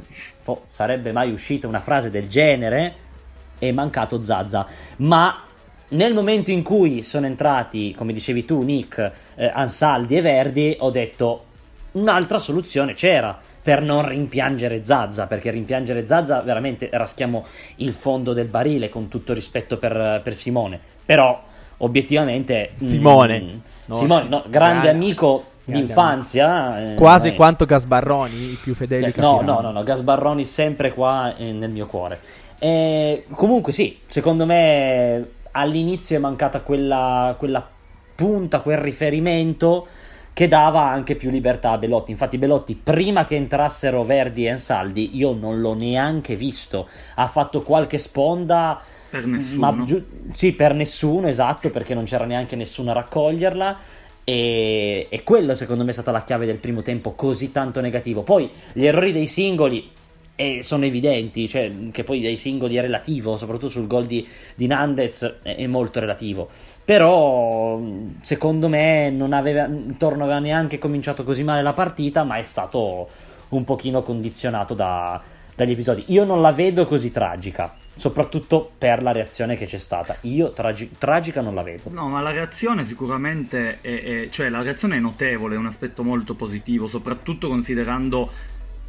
oh, 0.45 0.65
sarebbe 0.69 1.11
mai 1.11 1.31
uscita 1.31 1.67
una 1.67 1.81
frase 1.81 2.09
del 2.09 2.27
genere. 2.27 3.03
È 3.57 3.71
mancato 3.71 4.23
Zazza, 4.23 4.67
ma 4.97 5.41
nel 5.87 6.13
momento 6.13 6.51
in 6.51 6.61
cui 6.61 7.03
sono 7.03 7.25
entrati, 7.25 7.95
come 7.95 8.11
dicevi 8.11 8.43
tu, 8.43 8.61
Nick, 8.61 9.11
eh, 9.35 9.47
Ansaldi 9.47 10.17
e 10.17 10.21
Verdi, 10.21 10.75
ho 10.79 10.89
detto 10.89 11.45
un'altra 11.93 12.37
soluzione 12.37 12.93
c'era 12.93 13.39
per 13.65 13.81
non 13.81 14.07
rimpiangere 14.07 14.83
Zazza, 14.83 15.25
perché 15.25 15.49
rimpiangere 15.49 16.05
Zazza 16.05 16.39
veramente 16.41 16.87
raschiamo 16.91 17.45
il 17.77 17.93
fondo 17.93 18.31
del 18.33 18.45
barile, 18.45 18.89
con 18.89 19.07
tutto 19.07 19.33
rispetto 19.33 19.79
per, 19.79 20.21
per 20.23 20.35
Simone. 20.35 20.79
Però, 21.03 21.41
obiettivamente... 21.77 22.73
Simone. 22.75 23.41
Mm, 23.41 23.57
no, 23.85 23.95
Simone, 23.95 24.27
no, 24.27 24.43
grande, 24.47 24.49
grande 24.49 24.89
amico 24.89 25.45
d'infanzia. 25.63 26.91
Eh, 26.91 26.93
Quasi 26.93 27.29
eh, 27.29 27.33
quanto 27.33 27.65
Gasbarroni, 27.65 28.51
i 28.51 28.59
più 28.61 28.75
fedeli. 28.75 29.05
Eh, 29.05 29.13
no, 29.15 29.41
no, 29.41 29.59
no, 29.61 29.71
no, 29.71 29.81
Gasbarroni 29.81 30.45
sempre 30.45 30.93
qua 30.93 31.35
eh, 31.35 31.51
nel 31.51 31.71
mio 31.71 31.87
cuore. 31.87 32.19
comunque 33.31 33.73
sì, 33.73 33.97
secondo 34.05 34.45
me 34.45 35.27
all'inizio 35.53 36.17
è 36.17 36.19
mancata 36.19 36.61
quella, 36.61 37.33
quella 37.35 37.67
punta, 38.13 38.59
quel 38.59 38.77
riferimento 38.77 39.87
che 40.35 40.49
dava 40.49 40.81
anche 40.81 41.15
più 41.15 41.29
libertà 41.29 41.71
a 41.71 41.77
Belotti. 41.77 42.11
Infatti, 42.11 42.37
Belotti, 42.37 42.75
prima 42.75 43.23
che 43.23 43.35
entrassero 43.35 44.03
Verdi 44.03 44.43
e 44.45 44.49
Ansaldi, 44.49 45.15
io 45.15 45.31
non 45.31 45.61
l'ho 45.61 45.73
neanche 45.73 46.35
visto. 46.35 46.89
Ha 47.15 47.27
fatto 47.27 47.61
qualche 47.61 47.97
sponda. 47.97 48.81
Per 49.09 49.25
nessuno. 49.25 49.71
Ma, 49.71 49.85
sì, 50.33 50.51
per 50.51 50.75
nessuno, 50.75 51.29
esatto, 51.29 51.69
perché 51.69 51.93
non 51.93 52.03
c'era 52.03 52.25
neanche 52.25 52.57
nessuno 52.57 52.91
a 52.91 52.95
raccoglierla. 52.95 53.77
E, 54.25 55.07
e 55.09 55.23
quello 55.23 55.55
secondo 55.55 55.85
me 55.85 55.91
è 55.91 55.93
stata 55.93 56.11
la 56.11 56.25
chiave 56.25 56.45
del 56.45 56.57
primo 56.57 56.81
tempo 56.81 57.13
così 57.13 57.53
tanto 57.53 57.79
negativo. 57.79 58.23
Poi 58.23 58.51
gli 58.73 58.85
errori 58.85 59.13
dei 59.13 59.27
singoli 59.27 59.89
eh, 60.35 60.61
sono 60.61 60.83
evidenti, 60.83 61.47
cioè 61.47 61.71
che 61.91 62.03
poi 62.03 62.21
dai 62.21 62.35
singoli 62.35 62.75
è 62.75 62.81
relativo, 62.81 63.37
soprattutto 63.37 63.69
sul 63.69 63.87
gol 63.87 64.05
di, 64.05 64.27
di 64.53 64.67
Nandez 64.67 65.37
è, 65.43 65.55
è 65.55 65.67
molto 65.67 66.01
relativo. 66.01 66.49
Però 66.85 67.81
secondo 68.21 68.69
me 68.69 69.09
non 69.09 69.33
aveva, 69.33 69.65
intorno 69.65 70.23
aveva 70.23 70.37
neanche 70.37 70.77
cominciato 70.77 71.23
così 71.23 71.43
male 71.43 71.63
la 71.63 71.73
partita, 71.73 72.23
ma 72.23 72.37
è 72.37 72.43
stato 72.43 73.09
un 73.49 73.63
pochino 73.63 74.03
condizionato 74.03 74.75
da, 74.75 75.19
dagli 75.55 75.71
episodi. 75.71 76.03
Io 76.07 76.25
non 76.25 76.41
la 76.41 76.51
vedo 76.51 76.85
così 76.85 77.09
tragica, 77.09 77.73
soprattutto 77.95 78.71
per 78.77 79.01
la 79.01 79.11
reazione 79.11 79.55
che 79.55 79.65
c'è 79.65 79.77
stata. 79.77 80.17
Io 80.21 80.51
tragi- 80.51 80.91
tragica 80.97 81.41
non 81.41 81.55
la 81.55 81.63
vedo. 81.63 81.89
No, 81.89 82.07
ma 82.07 82.21
la 82.21 82.31
reazione 82.31 82.83
sicuramente 82.83 83.79
è, 83.81 84.03
è, 84.03 84.29
cioè 84.29 84.49
la 84.49 84.61
reazione 84.61 84.97
è 84.97 84.99
notevole, 84.99 85.55
è 85.55 85.57
un 85.57 85.65
aspetto 85.65 86.03
molto 86.03 86.35
positivo, 86.35 86.87
soprattutto 86.87 87.47
considerando 87.47 88.29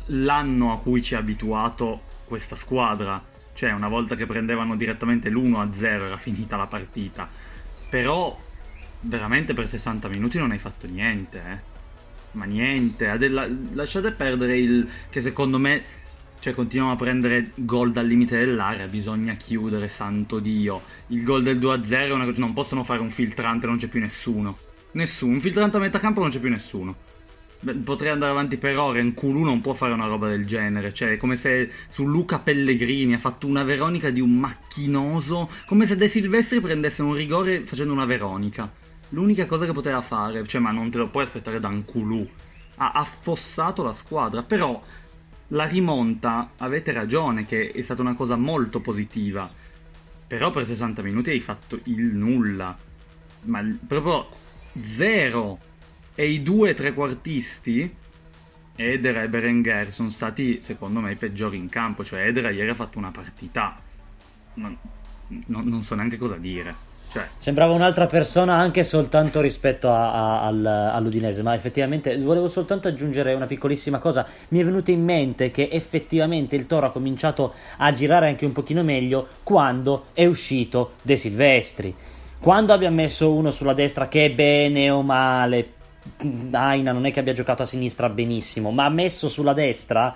l'anno 0.07 0.73
a 0.73 0.79
cui 0.81 1.03
ci 1.03 1.15
ha 1.15 1.19
abituato 1.19 2.03
questa 2.27 2.57
squadra. 2.57 3.23
Cioè, 3.55 3.73
una 3.73 3.89
volta 3.89 4.17
che 4.17 4.27
prendevano 4.27 4.77
direttamente 4.77 5.31
l'1-0 5.31 5.83
era 5.83 6.17
finita 6.19 6.57
la 6.57 6.67
partita. 6.67 7.27
Però 7.89 8.39
veramente 9.01 9.55
per 9.55 9.69
60 9.69 10.09
minuti 10.09 10.39
non 10.39 10.51
hai 10.51 10.59
fatto 10.59 10.87
niente, 10.87 11.39
eh. 11.39 11.75
Ma 12.33 12.45
niente, 12.45 13.07
lasciate 13.73 14.13
perdere 14.13 14.57
il 14.59 14.89
che 15.09 15.23
secondo 15.23 15.59
me 15.59 15.83
cioè 16.39 16.55
continuiamo 16.55 16.93
a 16.93 16.97
prendere 16.97 17.53
gol 17.55 17.93
dal 17.93 18.07
limite 18.07 18.37
dell'area, 18.37 18.87
bisogna 18.87 19.35
chiudere, 19.35 19.89
santo 19.89 20.39
Dio. 20.39 20.83
Il 21.09 21.23
gol 21.23 21.43
del 21.43 21.59
2-0 21.59 21.91
è 21.91 22.13
una 22.13 22.25
cosa, 22.25 22.41
non 22.41 22.53
possono 22.53 22.85
fare 22.85 23.01
un 23.01 23.11
filtrante, 23.11 23.67
non 23.67 23.79
c'è 23.79 23.89
più 23.89 24.01
nessuno. 24.01 24.59
Nessuno, 24.93 25.33
un 25.33 25.41
filtrante 25.41 25.79
a 25.79 25.81
metà 25.81 25.99
campo 25.99 26.21
non 26.21 26.31
c'è 26.31 26.39
più 26.39 26.51
nessuno. 26.51 26.95
Potrei 27.83 28.11
andare 28.11 28.31
avanti 28.31 28.59
per 28.59 28.77
ore, 28.77 29.03
Q1 29.03 29.43
non 29.43 29.61
può 29.61 29.73
fare 29.73 29.93
una 29.93 30.07
roba 30.07 30.29
del 30.29 30.47
genere, 30.47 30.93
cioè 30.93 31.13
è 31.13 31.17
come 31.17 31.37
se 31.37 31.71
su 31.89 32.07
Luca 32.07 32.39
Pellegrini 32.39 33.15
ha 33.15 33.19
fatto 33.19 33.47
una 33.47 33.65
Veronica 33.65 34.11
di 34.11 34.21
un 34.21 34.39
macchinoso, 34.39 35.51
come 35.67 35.87
se 35.87 35.97
De 35.97 36.07
Silvestri 36.07 36.61
prendesse 36.61 37.03
un 37.03 37.15
rigore 37.15 37.61
facendo 37.61 37.93
una 37.93 38.05
Veronica. 38.05 38.71
L'unica 39.11 39.47
cosa 39.47 39.65
che 39.65 39.73
poteva 39.73 40.01
fare, 40.01 40.47
cioè 40.47 40.61
ma 40.61 40.71
non 40.71 40.91
te 40.91 40.99
lo 40.99 41.09
puoi 41.09 41.25
aspettare 41.25 41.59
da 41.59 41.69
Nkulu. 41.69 42.29
Ha 42.77 42.91
affossato 42.93 43.83
la 43.83 43.93
squadra, 43.93 44.43
però 44.43 44.83
la 45.49 45.65
rimonta, 45.65 46.51
avete 46.59 46.93
ragione 46.93 47.47
che 47.47 47.71
è 47.71 47.83
stata 47.83 48.03
una 48.03 48.15
cosa 48.15 48.37
molto 48.37 48.81
positiva. 48.81 49.49
Però 50.27 50.51
per 50.51 50.67
60 50.67 51.03
minuti 51.03 51.31
hai 51.31 51.41
fatto 51.41 51.79
il 51.85 52.03
nulla. 52.03 52.77
Ma 53.43 53.65
proprio 53.87 54.29
zero. 54.83 55.59
E 56.19 56.27
i 56.27 56.43
due 56.43 56.73
trequartisti, 56.73 57.95
Eder 58.75 59.19
e 59.19 59.29
Berenguer, 59.29 59.93
sono 59.93 60.09
stati 60.09 60.63
secondo 60.63 61.01
me 61.01 61.13
i 61.13 61.17
peggiori 61.17 61.59
in 61.59 61.69
campo. 61.69 62.03
Cioè 62.03 62.27
Eder 62.27 62.53
ieri 62.55 62.71
ha 62.71 62.75
fatto 62.75 62.97
una 62.97 63.11
partita. 63.11 63.79
Non, 64.55 64.77
non, 65.47 65.69
non 65.69 65.83
so 65.83 65.95
neanche 65.95 66.17
cosa 66.17 66.37
dire. 66.37 66.85
Cioè. 67.11 67.29
Sembrava 67.39 67.73
un'altra 67.73 68.07
persona 68.07 68.55
anche 68.55 68.83
soltanto 68.83 69.41
rispetto 69.41 69.91
a, 69.91 70.11
a, 70.13 70.47
al, 70.47 70.67
all'Udinese, 70.67 71.43
ma 71.43 71.55
effettivamente 71.55 72.19
volevo 72.19 72.49
soltanto 72.49 72.89
aggiungere 72.89 73.35
una 73.35 73.47
piccolissima 73.47 73.99
cosa. 73.99 74.27
Mi 74.49 74.59
è 74.59 74.65
venuto 74.65 74.91
in 74.91 75.05
mente 75.05 75.51
che 75.51 75.69
effettivamente 75.71 76.57
il 76.57 76.67
Toro 76.67 76.87
ha 76.87 76.91
cominciato 76.93 77.55
a 77.77 77.93
girare 77.93 78.29
anche 78.29 78.45
un 78.45 78.53
pochino 78.53 78.83
meglio 78.83 79.29
quando 79.43 80.07
è 80.15 80.27
uscito 80.27 80.93
De 81.03 81.17
Silvestri. 81.17 81.95
Quando 82.39 82.73
abbiamo 82.73 82.97
messo 82.97 83.33
uno 83.33 83.51
sulla 83.51 83.73
destra 83.73 84.09
che 84.09 84.31
bene 84.31 84.91
o 84.91 85.03
male, 85.03 85.73
Aina 86.51 86.93
non 86.93 87.07
è 87.07 87.13
che 87.13 87.21
abbia 87.21 87.33
giocato 87.33 87.63
a 87.63 87.67
sinistra 87.67 88.09
benissimo, 88.09 88.71
ma 88.71 88.85
ha 88.85 88.91
messo 88.91 89.29
sulla 89.29 89.53
destra 89.53 90.15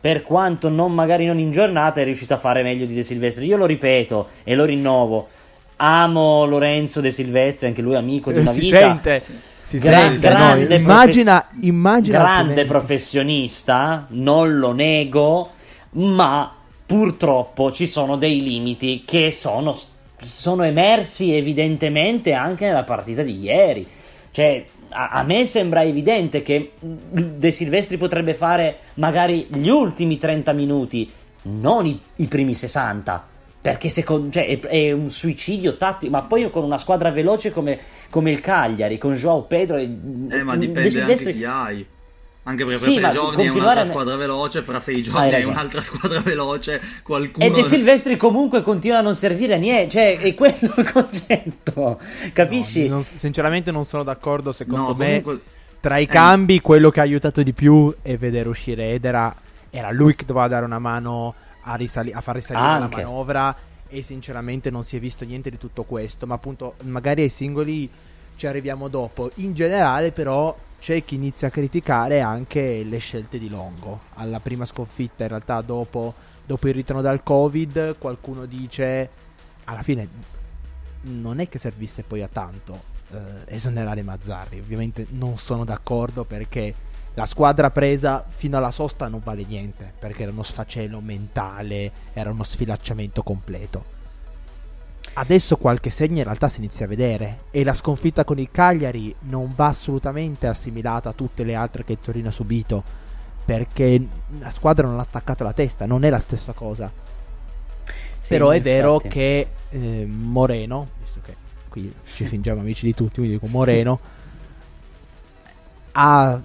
per 0.00 0.22
quanto 0.22 0.68
non 0.68 0.92
magari 0.92 1.24
non 1.24 1.38
in 1.38 1.50
giornata 1.50 2.00
è 2.00 2.04
riuscito 2.04 2.34
a 2.34 2.38
fare 2.38 2.62
meglio 2.62 2.86
di 2.86 2.94
De 2.94 3.02
Silvestri. 3.02 3.46
Io 3.46 3.56
lo 3.56 3.66
ripeto 3.66 4.28
e 4.44 4.54
lo 4.54 4.64
rinnovo 4.64 5.28
amo 5.76 6.44
Lorenzo 6.44 7.00
De 7.00 7.10
Silvestri, 7.10 7.66
anche 7.68 7.82
lui 7.82 7.96
amico 7.96 8.30
di 8.30 8.38
una 8.38 8.50
si 8.50 8.60
vita. 8.60 8.78
Sente. 8.78 9.22
Si 9.64 9.78
Gra- 9.78 9.98
sente, 9.98 10.28
grande 10.28 10.68
no, 10.68 10.74
immagina, 10.74 11.40
profe- 11.40 11.66
immagina 11.66 12.18
grande 12.18 12.64
professionista, 12.66 14.06
non 14.10 14.58
lo 14.58 14.72
nego, 14.72 15.52
ma 15.92 16.54
purtroppo 16.84 17.72
ci 17.72 17.86
sono 17.86 18.16
dei 18.16 18.42
limiti 18.42 19.04
che 19.06 19.30
sono, 19.30 19.74
sono 20.20 20.64
emersi 20.64 21.34
evidentemente 21.34 22.34
anche 22.34 22.66
nella 22.66 22.82
partita 22.82 23.22
di 23.22 23.40
ieri. 23.40 23.88
Cioè, 24.32 24.66
a, 24.90 25.10
a, 25.10 25.22
me 25.22 25.44
sembra 25.44 25.84
evidente 25.84 26.42
che 26.42 26.72
De 26.80 27.50
Silvestri 27.50 27.96
potrebbe 27.96 28.34
fare 28.34 28.78
magari 28.94 29.46
gli 29.50 29.68
ultimi 29.68 30.18
30 30.18 30.52
minuti, 30.52 31.10
non 31.42 31.86
i, 31.86 32.00
i 32.16 32.26
primi 32.26 32.54
60 32.54 33.32
perché 33.64 33.88
secondo, 33.88 34.30
cioè, 34.30 34.46
è, 34.46 34.60
è, 34.60 34.92
un 34.92 35.10
suicidio 35.10 35.78
tattico, 35.78 36.12
ma 36.12 36.22
poi 36.22 36.50
con 36.50 36.64
una 36.64 36.76
squadra 36.76 37.10
veloce 37.10 37.50
come, 37.50 37.78
come 38.10 38.30
il 38.30 38.40
Cagliari, 38.40 38.98
con 38.98 39.14
Joao 39.14 39.44
Pedro. 39.44 39.78
Eh, 39.78 40.42
ma 40.42 40.54
dipende 40.56 41.00
anche 41.00 41.32
chi 41.32 41.44
hai. 41.44 41.86
Anche 42.46 42.64
perché 42.66 42.78
sì, 42.78 42.94
per 42.94 43.02
tre 43.04 43.10
giorni 43.12 43.44
è 43.46 43.48
un'altra 43.48 43.84
squadra 43.86 44.16
veloce, 44.16 44.62
fra 44.62 44.78
sei 44.78 45.00
giorni 45.00 45.30
è 45.30 45.44
un'altra 45.44 45.80
squadra 45.80 46.20
veloce, 46.20 46.80
qualcuno... 47.02 47.44
E 47.44 47.50
De 47.50 47.64
Silvestri 47.64 48.16
comunque 48.16 48.62
continua 48.62 48.98
a 48.98 49.00
non 49.00 49.16
servire 49.16 49.54
a 49.54 49.56
niente, 49.56 49.92
cioè 49.92 50.18
è 50.18 50.34
quello 50.34 50.74
il 50.76 50.92
concetto, 50.92 51.98
capisci? 52.34 52.86
No, 52.86 52.96
non, 52.96 53.02
sinceramente 53.02 53.70
non 53.70 53.86
sono 53.86 54.02
d'accordo, 54.02 54.52
secondo 54.52 54.88
no, 54.88 54.94
me 54.94 55.22
comunque... 55.22 55.40
tra 55.80 55.96
i 55.96 56.02
eh. 56.02 56.06
cambi 56.06 56.60
quello 56.60 56.90
che 56.90 57.00
ha 57.00 57.04
aiutato 57.04 57.42
di 57.42 57.54
più 57.54 57.94
è 58.02 58.18
vedere 58.18 58.50
uscire 58.50 58.90
Edera, 58.90 59.34
era 59.70 59.90
lui 59.90 60.14
che 60.14 60.26
doveva 60.26 60.46
dare 60.46 60.66
una 60.66 60.78
mano 60.78 61.34
a, 61.62 61.76
risali- 61.76 62.12
a 62.12 62.20
far 62.20 62.34
risalire 62.34 62.66
Anche. 62.66 62.96
la 62.96 63.02
manovra 63.02 63.56
e 63.88 64.02
sinceramente 64.02 64.68
non 64.68 64.84
si 64.84 64.96
è 64.96 65.00
visto 65.00 65.24
niente 65.24 65.48
di 65.48 65.56
tutto 65.56 65.84
questo, 65.84 66.26
ma 66.26 66.34
appunto 66.34 66.74
magari 66.82 67.22
ai 67.22 67.30
singoli 67.30 67.88
ci 68.36 68.46
arriviamo 68.46 68.88
dopo. 68.88 69.30
In 69.36 69.54
generale 69.54 70.12
però 70.12 70.54
c'è 70.84 71.02
chi 71.02 71.14
inizia 71.14 71.48
a 71.48 71.50
criticare 71.50 72.20
anche 72.20 72.82
le 72.82 72.98
scelte 72.98 73.38
di 73.38 73.48
Longo. 73.48 74.00
Alla 74.16 74.38
prima 74.38 74.66
sconfitta 74.66 75.22
in 75.22 75.30
realtà 75.30 75.62
dopo, 75.62 76.12
dopo 76.44 76.68
il 76.68 76.74
ritorno 76.74 77.00
dal 77.00 77.22
Covid 77.22 77.96
qualcuno 77.96 78.44
dice 78.44 79.08
alla 79.64 79.82
fine 79.82 80.06
non 81.04 81.40
è 81.40 81.48
che 81.48 81.56
servisse 81.56 82.02
poi 82.02 82.20
a 82.20 82.28
tanto 82.30 82.82
eh, 83.12 83.18
esonerare 83.46 84.02
Mazzarri. 84.02 84.60
Ovviamente 84.60 85.06
non 85.12 85.38
sono 85.38 85.64
d'accordo 85.64 86.24
perché 86.24 86.74
la 87.14 87.24
squadra 87.24 87.70
presa 87.70 88.22
fino 88.28 88.58
alla 88.58 88.70
sosta 88.70 89.08
non 89.08 89.22
vale 89.24 89.46
niente 89.46 89.90
perché 89.98 90.24
era 90.24 90.32
uno 90.32 90.42
sfacelo 90.42 91.00
mentale, 91.00 91.92
era 92.12 92.30
uno 92.30 92.42
sfilacciamento 92.42 93.22
completo. 93.22 93.93
Adesso 95.16 95.56
qualche 95.56 95.90
segno 95.90 96.18
in 96.18 96.24
realtà 96.24 96.48
si 96.48 96.58
inizia 96.58 96.86
a 96.86 96.88
vedere 96.88 97.44
e 97.52 97.62
la 97.62 97.74
sconfitta 97.74 98.24
con 98.24 98.38
il 98.38 98.50
Cagliari 98.50 99.14
non 99.20 99.52
va 99.54 99.66
assolutamente 99.66 100.48
assimilata 100.48 101.10
a 101.10 101.12
tutte 101.12 101.44
le 101.44 101.54
altre 101.54 101.84
che 101.84 101.92
il 101.92 101.98
Torino 102.00 102.28
ha 102.28 102.32
subito 102.32 102.82
perché 103.44 104.04
la 104.38 104.50
squadra 104.50 104.88
non 104.88 104.98
ha 104.98 105.04
staccato 105.04 105.44
la 105.44 105.52
testa, 105.52 105.86
non 105.86 106.04
è 106.04 106.10
la 106.10 106.18
stessa 106.18 106.52
cosa. 106.52 106.90
Sì, 108.20 108.28
Però 108.28 108.50
è 108.50 108.56
infatti. 108.56 108.72
vero 108.74 108.98
che 108.98 109.48
eh, 109.70 110.06
Moreno, 110.06 110.88
visto 111.00 111.20
che 111.22 111.36
qui 111.68 111.94
ci 112.04 112.24
fingiamo 112.26 112.60
amici 112.60 112.86
di 112.86 112.94
tutti, 112.94 113.16
quindi 113.16 113.34
dico 113.34 113.46
Moreno, 113.46 114.00
ha 115.92 116.42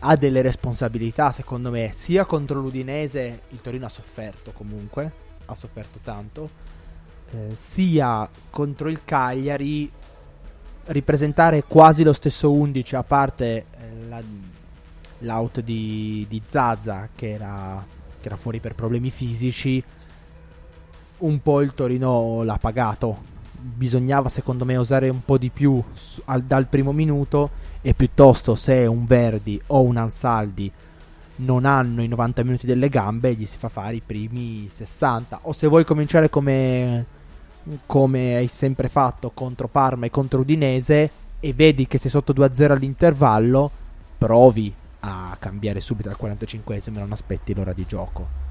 ha 0.00 0.16
delle 0.16 0.42
responsabilità, 0.42 1.32
secondo 1.32 1.70
me, 1.70 1.90
sia 1.92 2.24
contro 2.26 2.60
l'Udinese, 2.60 3.40
il 3.48 3.60
Torino 3.60 3.86
ha 3.86 3.88
sofferto 3.88 4.52
comunque, 4.52 5.10
ha 5.46 5.54
sofferto 5.54 5.98
tanto, 6.02 6.50
eh, 7.30 7.54
sia 7.54 8.28
contro 8.50 8.88
il 8.88 9.00
Cagliari, 9.04 9.90
ripresentare 10.86 11.64
quasi 11.64 12.02
lo 12.02 12.12
stesso 12.12 12.52
11, 12.52 12.96
a 12.96 13.02
parte 13.02 13.44
eh, 13.46 14.08
la, 14.08 14.22
l'out 15.20 15.60
di, 15.60 16.26
di 16.28 16.42
Zaza 16.44 17.08
che 17.14 17.32
era, 17.32 17.84
che 18.20 18.26
era 18.26 18.36
fuori 18.36 18.60
per 18.60 18.74
problemi 18.74 19.10
fisici, 19.10 19.82
un 21.18 21.40
po' 21.40 21.60
il 21.62 21.74
Torino 21.74 22.42
l'ha 22.42 22.58
pagato. 22.58 23.34
Bisognava 23.58 24.28
secondo 24.28 24.64
me 24.64 24.76
osare 24.76 25.08
un 25.08 25.24
po' 25.24 25.38
di 25.38 25.50
più 25.50 25.82
al, 26.26 26.42
dal 26.42 26.66
primo 26.66 26.92
minuto 26.92 27.50
e 27.82 27.94
piuttosto 27.94 28.54
se 28.54 28.86
un 28.86 29.06
Verdi 29.06 29.60
o 29.68 29.82
un 29.82 29.96
Ansaldi 29.96 30.70
non 31.36 31.64
hanno 31.64 32.02
i 32.02 32.08
90 32.08 32.44
minuti 32.44 32.66
delle 32.66 32.88
gambe 32.88 33.34
gli 33.34 33.44
si 33.44 33.58
fa 33.58 33.68
fare 33.68 33.96
i 33.96 34.02
primi 34.04 34.70
60 34.72 35.40
o 35.42 35.52
se 35.52 35.66
vuoi 35.66 35.84
cominciare 35.84 36.30
come 36.30 37.04
come 37.86 38.36
hai 38.36 38.48
sempre 38.48 38.88
fatto 38.88 39.30
contro 39.34 39.68
Parma 39.68 40.06
e 40.06 40.10
contro 40.10 40.40
Udinese 40.40 41.10
e 41.40 41.52
vedi 41.52 41.86
che 41.86 41.98
sei 41.98 42.10
sotto 42.10 42.32
2-0 42.32 42.70
all'intervallo 42.70 43.70
provi 44.18 44.72
a 45.00 45.36
cambiare 45.38 45.80
subito 45.80 46.08
al 46.08 46.16
45esimo 46.20 46.96
e 46.96 46.98
non 46.98 47.12
aspetti 47.12 47.54
l'ora 47.54 47.72
di 47.72 47.84
gioco. 47.86 48.44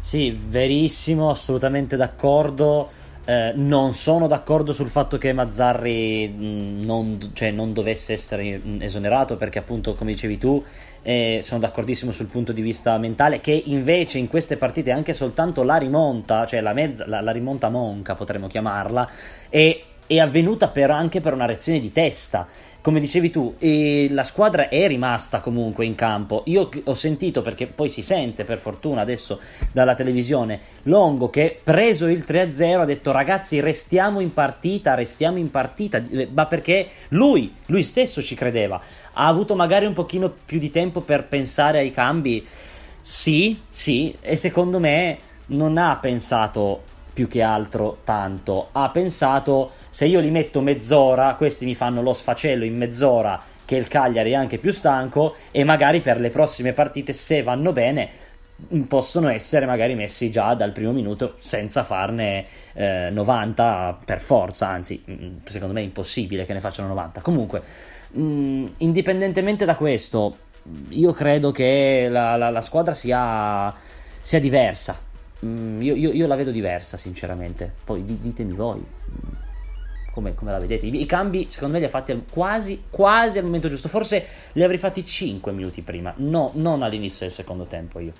Sì 0.00 0.38
verissimo 0.48 1.30
assolutamente 1.30 1.96
d'accordo. 1.96 2.96
Eh, 3.24 3.52
non 3.56 3.92
sono 3.92 4.26
d'accordo 4.26 4.72
sul 4.72 4.88
fatto 4.88 5.18
che 5.18 5.34
Mazzarri 5.34 6.28
mh, 6.28 6.84
non, 6.84 7.30
cioè, 7.34 7.50
non, 7.50 7.74
dovesse 7.74 8.14
essere 8.14 8.56
mh, 8.56 8.80
esonerato 8.80 9.36
perché 9.36 9.58
appunto 9.58 9.92
come 9.92 10.12
dicevi 10.12 10.38
tu 10.38 10.64
eh, 11.02 11.40
sono 11.42 11.60
d'accordissimo 11.60 12.12
sul 12.12 12.26
punto 12.26 12.52
di 12.52 12.60
vista 12.60 12.96
mentale 12.98 13.40
che 13.40 13.62
invece 13.66 14.18
in 14.18 14.28
queste 14.28 14.56
partite 14.56 14.90
anche 14.90 15.12
soltanto 15.12 15.62
la 15.62 15.76
rimonta 15.76 16.46
cioè 16.46 16.60
la, 16.60 16.72
mezza, 16.72 17.06
la, 17.06 17.20
la 17.20 17.30
rimonta 17.30 17.68
monca 17.68 18.14
potremmo 18.14 18.46
chiamarla 18.46 19.08
è, 19.48 19.80
è 20.06 20.18
avvenuta 20.18 20.68
per, 20.68 20.90
anche 20.90 21.20
per 21.20 21.32
una 21.32 21.46
reazione 21.46 21.80
di 21.80 21.92
testa 21.92 22.46
come 22.80 23.00
dicevi 23.00 23.30
tu, 23.30 23.54
la 24.08 24.24
squadra 24.24 24.68
è 24.68 24.86
rimasta 24.86 25.40
comunque 25.40 25.84
in 25.84 25.94
campo. 25.94 26.44
Io 26.46 26.70
ho 26.84 26.94
sentito, 26.94 27.42
perché 27.42 27.66
poi 27.66 27.90
si 27.90 28.00
sente 28.00 28.44
per 28.44 28.58
fortuna 28.58 29.02
adesso 29.02 29.40
dalla 29.72 29.94
televisione, 29.94 30.58
Longo 30.84 31.28
che 31.28 31.60
preso 31.62 32.06
il 32.06 32.24
3-0 32.26 32.80
ha 32.80 32.84
detto 32.86 33.10
ragazzi 33.10 33.60
restiamo 33.60 34.20
in 34.20 34.32
partita, 34.32 34.94
restiamo 34.94 35.36
in 35.36 35.50
partita, 35.50 36.02
eh, 36.08 36.28
ma 36.32 36.46
perché 36.46 36.88
lui, 37.08 37.52
lui 37.66 37.82
stesso 37.82 38.22
ci 38.22 38.34
credeva. 38.34 38.80
Ha 39.20 39.26
avuto 39.26 39.56
magari 39.56 39.84
un 39.84 39.94
pochino 39.94 40.30
più 40.30 40.60
di 40.60 40.70
tempo 40.70 41.00
per 41.00 41.26
pensare 41.26 41.78
ai 41.78 41.90
cambi? 41.90 42.46
Sì, 43.02 43.60
sì, 43.68 44.16
e 44.20 44.36
secondo 44.36 44.78
me 44.78 45.18
non 45.46 45.76
ha 45.76 45.96
pensato 45.96 46.82
più 47.12 47.26
che 47.26 47.42
altro 47.42 47.98
tanto. 48.04 48.68
Ha 48.70 48.90
pensato 48.90 49.72
se 49.90 50.06
io 50.06 50.20
li 50.20 50.30
metto 50.30 50.60
mezz'ora, 50.60 51.34
questi 51.34 51.64
mi 51.64 51.74
fanno 51.74 52.00
lo 52.00 52.12
sfacello 52.12 52.64
in 52.64 52.76
mezz'ora 52.76 53.42
che 53.64 53.74
il 53.74 53.88
Cagliari 53.88 54.30
è 54.30 54.34
anche 54.34 54.58
più 54.58 54.70
stanco 54.70 55.34
e 55.50 55.64
magari 55.64 56.00
per 56.00 56.20
le 56.20 56.30
prossime 56.30 56.72
partite 56.72 57.12
se 57.12 57.42
vanno 57.42 57.72
bene 57.72 58.26
possono 58.86 59.28
essere 59.28 59.66
magari 59.66 59.94
messi 59.94 60.30
già 60.30 60.54
dal 60.54 60.72
primo 60.72 60.92
minuto 60.92 61.36
senza 61.38 61.84
farne 61.84 62.46
eh, 62.72 63.08
90 63.10 64.00
per 64.04 64.20
forza, 64.20 64.68
anzi 64.68 65.02
mm, 65.10 65.36
secondo 65.44 65.74
me 65.74 65.80
è 65.80 65.84
impossibile 65.84 66.44
che 66.46 66.52
ne 66.52 66.60
facciano 66.60 66.88
90. 66.88 67.20
Comunque, 67.20 67.62
mh, 68.10 68.20
mm, 68.22 68.66
indipendentemente 68.78 69.64
da 69.64 69.76
questo, 69.76 70.36
io 70.90 71.12
credo 71.12 71.50
che 71.50 72.08
la, 72.10 72.36
la, 72.36 72.50
la 72.50 72.60
squadra 72.60 72.94
sia, 72.94 73.74
sia 74.20 74.40
diversa 74.40 75.06
Mm, 75.44 75.80
io, 75.82 75.94
io, 75.94 76.10
io, 76.12 76.26
la 76.26 76.34
vedo 76.34 76.50
diversa, 76.50 76.96
sinceramente. 76.96 77.72
Poi 77.84 78.04
ditemi 78.04 78.54
voi 78.54 78.80
mm, 78.80 79.32
come, 80.12 80.34
come 80.34 80.50
la 80.50 80.58
vedete. 80.58 80.86
I, 80.86 81.02
I, 81.02 81.06
cambi, 81.06 81.46
secondo 81.48 81.74
me, 81.74 81.80
li 81.80 81.86
ha 81.86 81.88
fatti 81.88 82.24
quasi, 82.30 82.84
quasi 82.90 83.38
al 83.38 83.44
momento 83.44 83.68
giusto. 83.68 83.88
Forse 83.88 84.26
li 84.52 84.62
avrei 84.62 84.78
fatti 84.78 85.04
5 85.04 85.52
minuti 85.52 85.82
prima, 85.82 86.12
no, 86.16 86.50
non 86.54 86.82
all'inizio 86.82 87.20
del 87.20 87.34
secondo 87.34 87.66
tempo. 87.66 88.00
Io. 88.00 88.12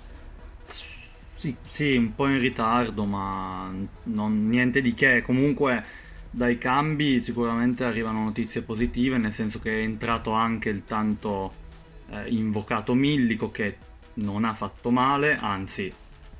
Sì, 1.35 1.55
sì, 1.65 1.95
un 1.95 2.15
po' 2.15 2.27
in 2.27 2.39
ritardo, 2.39 3.05
ma 3.05 3.71
non, 4.03 4.47
niente 4.47 4.81
di 4.81 4.93
che. 4.93 5.21
Comunque, 5.21 5.83
dai 6.31 6.57
cambi 6.57 7.21
sicuramente 7.21 7.83
arrivano 7.83 8.23
notizie 8.23 8.61
positive, 8.61 9.17
nel 9.17 9.33
senso 9.33 9.59
che 9.59 9.79
è 9.79 9.81
entrato 9.81 10.31
anche 10.31 10.69
il 10.69 10.83
tanto 10.83 11.53
eh, 12.09 12.29
invocato 12.29 12.93
Millico 12.93 13.51
che 13.51 13.77
non 14.15 14.45
ha 14.45 14.53
fatto 14.53 14.91
male, 14.91 15.37
anzi 15.37 15.91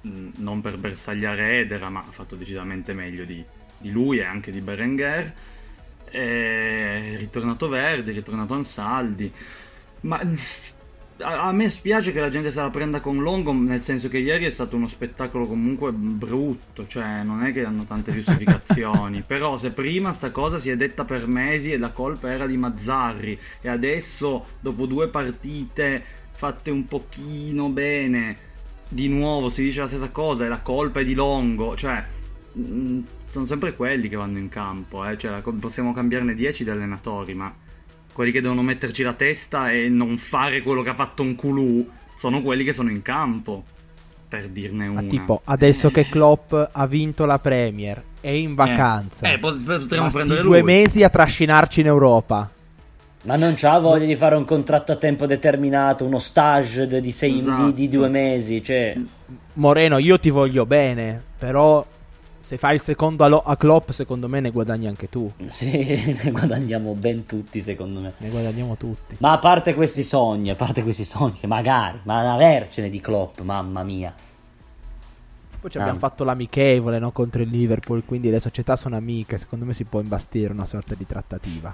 non 0.01 0.61
per 0.61 0.77
bersagliare 0.77 1.59
Edera, 1.59 1.89
ma 1.89 1.99
ha 1.99 2.11
fatto 2.11 2.35
decisamente 2.35 2.93
meglio 2.93 3.25
di, 3.25 3.43
di 3.77 3.91
lui 3.91 4.19
e 4.19 4.23
anche 4.23 4.51
di 4.51 4.61
Berenguer. 4.61 5.33
È 6.05 7.15
ritornato 7.17 7.67
Verdi, 7.67 8.11
è 8.11 8.13
ritornato 8.13 8.53
Ansaldi. 8.53 9.31
Ma 10.01 10.21
a, 11.21 11.51
me 11.51 11.69
spiace 11.69 12.11
che 12.11 12.19
la 12.19 12.29
gente 12.29 12.51
se 12.51 12.61
la 12.61 12.69
prenda 12.69 12.99
con 12.99 13.21
Longo, 13.21 13.51
nel 13.53 13.81
senso 13.81 14.07
che 14.07 14.17
ieri 14.17 14.45
è 14.45 14.49
stato 14.49 14.75
uno 14.75 14.87
spettacolo 14.87 15.45
comunque 15.45 15.91
brutto, 15.91 16.87
cioè 16.87 17.23
non 17.23 17.43
è 17.43 17.51
che 17.51 17.63
hanno 17.63 17.83
tante 17.83 18.11
giustificazioni. 18.11 19.23
Però 19.27 19.57
se 19.57 19.71
prima 19.71 20.11
sta 20.11 20.31
cosa 20.31 20.59
si 20.59 20.69
è 20.69 20.77
detta 20.77 21.05
per 21.05 21.27
mesi 21.27 21.71
e 21.71 21.77
la 21.77 21.89
colpa 21.89 22.31
era 22.31 22.47
di 22.47 22.57
Mazzarri 22.57 23.37
e 23.61 23.69
adesso 23.69 24.45
dopo 24.59 24.85
due 24.85 25.07
partite 25.07 26.03
fatte 26.31 26.71
un 26.71 26.87
pochino 26.87 27.69
bene 27.69 28.47
di 28.87 29.07
nuovo 29.07 29.49
si 29.49 29.63
dice 29.63 29.81
la 29.81 29.87
stessa 29.87 30.09
cosa, 30.09 30.45
è 30.45 30.47
la 30.47 30.61
colpa 30.61 31.01
è 31.01 31.03
di 31.03 31.13
Longo, 31.13 31.75
cioè 31.75 32.03
mh, 32.53 32.61
mm, 32.61 32.99
sono 33.27 33.45
sempre 33.45 33.75
quelli 33.75 34.09
che 34.09 34.15
vanno 34.15 34.39
in 34.39 34.49
campo, 34.49 35.05
eh? 35.05 35.17
cioè, 35.17 35.41
possiamo 35.41 35.93
cambiarne 35.93 36.33
10 36.33 36.63
di 36.63 36.69
allenatori, 36.71 37.35
ma 37.35 37.53
quelli 38.19 38.33
che 38.33 38.41
devono 38.41 38.63
metterci 38.63 39.01
la 39.01 39.13
testa 39.13 39.71
e 39.71 39.87
non 39.87 40.17
fare 40.17 40.61
quello 40.61 40.81
che 40.81 40.89
ha 40.89 40.93
fatto 40.93 41.23
un 41.23 41.35
culù 41.35 41.87
sono 42.17 42.41
quelli 42.41 42.65
che 42.65 42.73
sono 42.73 42.91
in 42.91 43.01
campo. 43.01 43.63
Per 44.27 44.49
dirne 44.49 44.87
una. 44.87 45.01
Ma 45.01 45.07
tipo, 45.07 45.39
adesso 45.45 45.87
eh. 45.87 45.91
che 45.91 46.05
Klopp 46.05 46.53
ha 46.53 46.85
vinto 46.85 47.25
la 47.25 47.39
Premier, 47.39 48.03
è 48.19 48.27
in 48.27 48.55
vacanza. 48.55 49.25
Eh, 49.25 49.35
eh 49.35 49.39
potremmo 49.39 50.09
prendere 50.09 50.41
due 50.41 50.61
mesi 50.63 51.01
a 51.01 51.09
trascinarci 51.09 51.79
in 51.79 51.85
Europa. 51.85 52.51
Ma 53.23 53.37
non 53.37 53.53
c'ha 53.55 53.79
voglia 53.79 54.05
di 54.05 54.17
fare 54.17 54.35
un 54.35 54.43
contratto 54.43 54.91
a 54.91 54.97
tempo 54.97 55.25
determinato, 55.25 56.03
uno 56.03 56.19
stage 56.19 56.99
di, 56.99 57.11
sei, 57.13 57.37
esatto. 57.37 57.67
di, 57.67 57.73
di 57.73 57.87
due 57.87 58.09
mesi. 58.09 58.61
Cioè... 58.61 58.97
Moreno, 59.53 59.97
io 59.97 60.19
ti 60.19 60.29
voglio 60.29 60.65
bene, 60.65 61.23
però 61.37 61.85
se 62.39 62.57
fai 62.57 62.75
il 62.75 62.81
secondo 62.81 63.23
a, 63.23 63.41
a 63.45 63.57
Klopp, 63.57 63.91
secondo 63.91 64.27
me 64.27 64.39
ne 64.39 64.51
guadagni 64.51 64.87
anche 64.87 65.09
tu. 65.09 65.31
Sì, 65.47 66.15
ne 66.23 66.31
guadagniamo 66.31 66.93
ben 66.93 67.25
tutti, 67.25 67.61
secondo 67.61 67.99
me. 67.99 68.13
Ne 68.17 68.29
guadagniamo 68.29 68.75
tutti. 68.75 69.15
Ma 69.19 69.33
a 69.33 69.37
parte 69.39 69.73
questi 69.73 70.03
sogni, 70.03 70.49
a 70.49 70.55
parte 70.55 70.81
questi 70.83 71.05
sogni, 71.05 71.39
magari, 71.45 71.99
ma 72.03 72.33
avercene 72.33 72.89
di 72.89 72.99
Klopp, 72.99 73.39
mamma 73.41 73.83
mia. 73.83 74.13
Poi 75.59 75.69
ci 75.69 75.77
abbiamo 75.77 75.97
ah. 75.97 75.99
fatto 75.99 76.23
l'amichevole 76.23 76.99
no, 76.99 77.11
contro 77.11 77.41
il 77.41 77.49
Liverpool, 77.49 78.05
quindi 78.05 78.29
le 78.29 78.39
società 78.39 78.77
sono 78.77 78.95
amiche. 78.95 79.37
Secondo 79.37 79.65
me 79.65 79.73
si 79.73 79.83
può 79.83 79.99
imbastire 79.99 80.53
una 80.53 80.65
sorta 80.65 80.95
di 80.95 81.05
trattativa. 81.05 81.73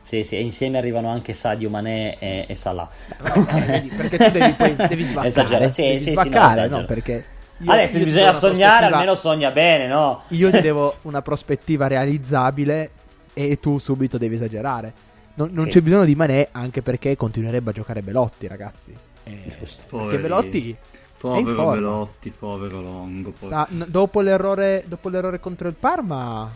Sì, 0.00 0.22
sì, 0.22 0.36
e 0.36 0.40
insieme 0.40 0.78
arrivano 0.78 1.10
anche 1.10 1.34
Sadio 1.34 1.68
Mané 1.68 2.18
e, 2.18 2.46
e 2.48 2.54
Salah. 2.54 2.88
Eh, 3.18 3.90
perché 3.94 4.16
tu 4.16 4.30
devi, 4.30 4.52
poi, 4.54 4.74
devi 4.74 5.04
svaccare. 5.04 5.28
Esagero, 5.28 5.68
sì, 5.68 5.82
devi 5.82 6.00
sì, 6.00 6.10
svaccare, 6.12 6.62
sì, 6.62 6.68
no, 6.70 6.78
no, 6.78 6.84
perché... 6.86 7.24
Io, 7.60 7.72
Adesso 7.72 7.98
io 7.98 8.04
bisogna 8.04 8.32
sognare, 8.32 8.86
almeno 8.86 9.14
sogna 9.14 9.50
bene, 9.50 9.86
no? 9.88 10.22
Io 10.28 10.50
ti 10.50 10.60
devo 10.62 10.96
una 11.02 11.22
prospettiva 11.22 11.86
realizzabile 11.86 12.90
e 13.34 13.58
tu 13.58 13.78
subito 13.78 14.18
devi 14.18 14.36
esagerare. 14.36 14.92
Non, 15.34 15.50
non 15.52 15.64
sì. 15.64 15.72
c'è 15.72 15.80
bisogno 15.80 16.04
di 16.04 16.14
Mané 16.14 16.48
anche 16.52 16.82
perché 16.82 17.16
continuerebbe 17.16 17.70
a 17.70 17.72
giocare 17.72 18.02
Belotti, 18.02 18.46
ragazzi. 18.46 18.94
Eh, 19.24 19.56
perché 19.88 20.18
Belotti... 20.18 20.76
Povero 21.18 21.70
Belotti, 21.70 22.30
povero 22.30 22.80
Longo. 22.80 23.32
Povero. 23.32 23.62
Sta, 23.62 23.74
n- 23.74 23.86
dopo, 23.88 24.20
l'errore, 24.20 24.84
dopo 24.86 25.08
l'errore 25.08 25.40
contro 25.40 25.66
il 25.66 25.74
Parma 25.74 26.48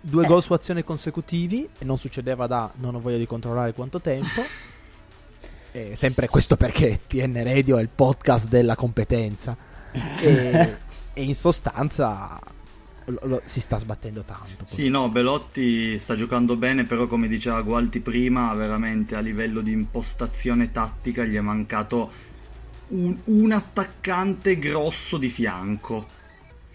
due 0.00 0.24
eh. 0.24 0.26
gol 0.26 0.42
su 0.42 0.52
azione 0.52 0.82
consecutivi 0.82 1.68
e 1.78 1.84
non 1.84 1.98
succedeva 1.98 2.46
da 2.46 2.70
non 2.76 2.94
ho 2.94 3.00
voglia 3.00 3.18
di 3.18 3.26
controllare 3.26 3.72
quanto 3.72 4.00
tempo. 4.00 4.42
E 5.72 5.94
sempre 5.94 6.26
questo 6.26 6.56
perché 6.56 6.98
TN 7.06 7.44
Radio 7.44 7.78
è 7.78 7.80
il 7.80 7.90
podcast 7.94 8.48
della 8.48 8.74
competenza. 8.74 9.56
E, 9.92 10.76
e 11.14 11.22
in 11.22 11.34
sostanza 11.34 12.38
si 13.44 13.60
sta 13.60 13.78
sbattendo 13.78 14.22
tanto. 14.22 14.64
Sì, 14.64 14.88
no, 14.88 15.08
Belotti 15.08 15.98
sta 15.98 16.14
giocando 16.14 16.56
bene, 16.56 16.84
però 16.84 17.06
come 17.06 17.28
diceva 17.28 17.60
Gualti 17.62 18.00
prima, 18.00 18.52
veramente 18.54 19.16
a 19.16 19.20
livello 19.20 19.60
di 19.60 19.72
impostazione 19.72 20.70
tattica 20.70 21.24
gli 21.24 21.36
è 21.36 21.40
mancato 21.40 22.10
un, 22.88 23.16
un 23.24 23.52
attaccante 23.52 24.58
grosso 24.58 25.16
di 25.16 25.28
fianco 25.28 26.18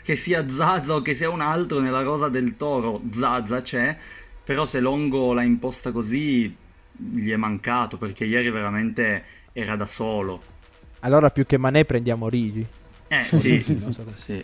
che 0.01 0.15
sia 0.15 0.47
Zaza 0.47 0.93
o 0.95 1.01
che 1.01 1.15
sia 1.15 1.29
un 1.29 1.41
altro 1.41 1.79
nella 1.79 2.03
rosa 2.03 2.29
del 2.29 2.57
toro, 2.57 3.01
Zaza 3.11 3.61
c'è, 3.61 3.97
però 4.43 4.65
se 4.65 4.79
Longo 4.79 5.33
l'ha 5.33 5.41
imposta 5.41 5.91
così 5.91 6.55
gli 6.91 7.31
è 7.31 7.35
mancato 7.35 7.97
perché 7.97 8.25
ieri 8.25 8.51
veramente 8.51 9.23
era 9.51 9.75
da 9.75 9.87
solo. 9.87 10.53
Allora 10.99 11.31
più 11.31 11.45
che 11.45 11.57
Manè 11.57 11.85
prendiamo 11.85 12.29
Rigi. 12.29 12.65
Eh 13.07 13.27
sì, 13.31 13.63
so 13.89 14.03
sì. 14.13 14.43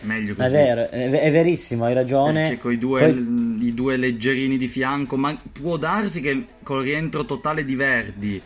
Meglio 0.00 0.34
così. 0.34 0.48
È 0.48 0.50
vero, 0.50 0.88
è, 0.90 1.30
verissimo, 1.30 1.84
hai 1.84 1.94
ragione. 1.94 2.42
Perché 2.42 2.58
con 2.58 2.72
i 2.72 2.78
due, 2.78 3.12
Poi... 3.12 3.66
i 3.66 3.74
due 3.74 3.96
leggerini 3.96 4.56
di 4.56 4.68
fianco, 4.68 5.16
ma 5.16 5.36
può 5.52 5.76
darsi 5.76 6.20
che 6.20 6.46
col 6.62 6.82
rientro 6.82 7.24
totale 7.24 7.64
di 7.64 7.74
Verdi 7.74 8.42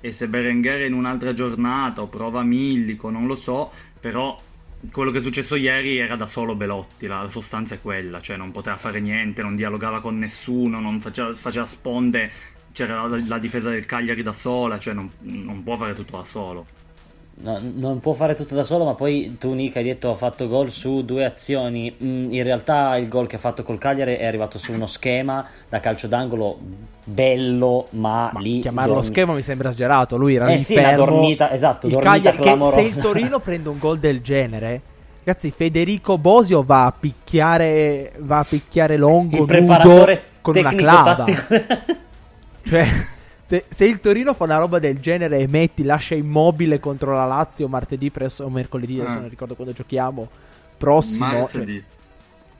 e 0.00 0.12
se 0.12 0.28
Berenguer 0.28 0.82
in 0.82 0.92
un'altra 0.92 1.32
giornata 1.32 2.02
o 2.02 2.06
prova 2.06 2.42
Millico, 2.42 3.10
non 3.10 3.26
lo 3.26 3.34
so, 3.34 3.70
però 3.98 4.38
quello 4.92 5.10
che 5.10 5.18
è 5.18 5.20
successo 5.20 5.56
ieri 5.56 5.98
era 5.98 6.16
da 6.16 6.26
solo 6.26 6.54
Belotti, 6.54 7.06
la, 7.06 7.22
la, 7.22 7.28
sostanza 7.28 7.74
è 7.74 7.80
quella, 7.80 8.20
cioè 8.20 8.36
non 8.36 8.52
poteva 8.52 8.76
fare 8.76 9.00
niente, 9.00 9.42
non 9.42 9.56
dialogava 9.56 10.00
con 10.00 10.18
nessuno, 10.18 10.80
non 10.80 11.00
faceva, 11.00 11.34
faceva 11.34 11.64
sponde, 11.64 12.30
c'era 12.72 13.06
la, 13.06 13.20
la, 13.26 13.38
difesa 13.38 13.70
del 13.70 13.86
Cagliari 13.86 14.22
da 14.22 14.32
sola, 14.32 14.78
cioè 14.78 14.94
non, 14.94 15.10
non 15.20 15.62
può 15.62 15.76
fare 15.76 15.94
tutto 15.94 16.16
da 16.16 16.24
solo. 16.24 16.66
No, 17.38 17.60
non 17.60 17.98
può 18.00 18.14
fare 18.14 18.34
tutto 18.34 18.54
da 18.54 18.64
solo, 18.64 18.84
ma 18.84 18.94
poi 18.94 19.36
tu 19.38 19.52
Nick 19.52 19.76
hai 19.76 19.84
detto 19.84 20.10
ha 20.10 20.14
fatto 20.14 20.48
gol 20.48 20.70
su 20.70 21.04
due 21.04 21.24
azioni. 21.24 21.94
Mm, 22.02 22.32
in 22.32 22.42
realtà 22.42 22.96
il 22.96 23.08
gol 23.08 23.26
che 23.26 23.36
ha 23.36 23.38
fatto 23.38 23.62
col 23.62 23.78
Cagliari 23.78 24.14
è 24.14 24.24
arrivato 24.24 24.58
su 24.58 24.72
uno 24.72 24.86
schema 24.86 25.46
da 25.68 25.80
calcio 25.80 26.06
d'angolo 26.06 26.58
bello, 27.04 27.88
ma, 27.90 28.30
ma 28.32 28.40
lì 28.40 28.60
chiamarlo 28.60 28.94
dormi... 28.94 29.08
schema 29.08 29.32
mi 29.34 29.42
sembra 29.42 29.68
esagerato. 29.68 30.16
Lui 30.16 30.34
era 30.34 30.48
eh 30.48 30.56
lì 30.56 30.64
sì, 30.64 30.74
fermo. 30.74 31.04
dormita, 31.04 31.52
esatto, 31.52 31.86
il 31.86 31.92
dormita 31.92 32.30
Cagliari, 32.32 32.72
se 32.72 32.80
il 32.80 32.96
Torino 32.96 33.38
prende 33.40 33.68
un 33.68 33.78
gol 33.78 33.98
del 33.98 34.22
genere 34.22 34.94
Ragazzi, 35.26 35.50
Federico 35.50 36.18
Bosio 36.18 36.62
va 36.62 36.86
a 36.86 36.92
picchiare, 36.92 38.12
va 38.20 38.38
a 38.38 38.44
picchiare 38.44 38.96
Longo 38.96 39.44
Il 39.44 39.62
nudo 39.64 40.06
con 40.40 40.56
una 40.56 40.72
clava. 40.72 41.14
tattico. 41.16 41.42
Cioè, 42.62 42.86
se, 43.46 43.64
se 43.68 43.84
il 43.86 44.00
Torino 44.00 44.34
fa 44.34 44.42
una 44.44 44.58
roba 44.58 44.80
del 44.80 44.98
genere 44.98 45.38
e 45.38 45.46
metti, 45.46 45.84
lascia 45.84 46.16
immobile 46.16 46.80
contro 46.80 47.14
la 47.14 47.24
Lazio 47.26 47.68
martedì 47.68 48.10
presso, 48.10 48.44
o 48.44 48.50
mercoledì, 48.50 48.98
adesso 49.00 49.18
Eh. 49.18 49.20
non 49.20 49.28
ricordo 49.28 49.54
quando 49.54 49.72
giochiamo, 49.72 50.28
prossimo, 50.76 51.26
Martedì. 51.26 51.74
cioè, 51.74 51.84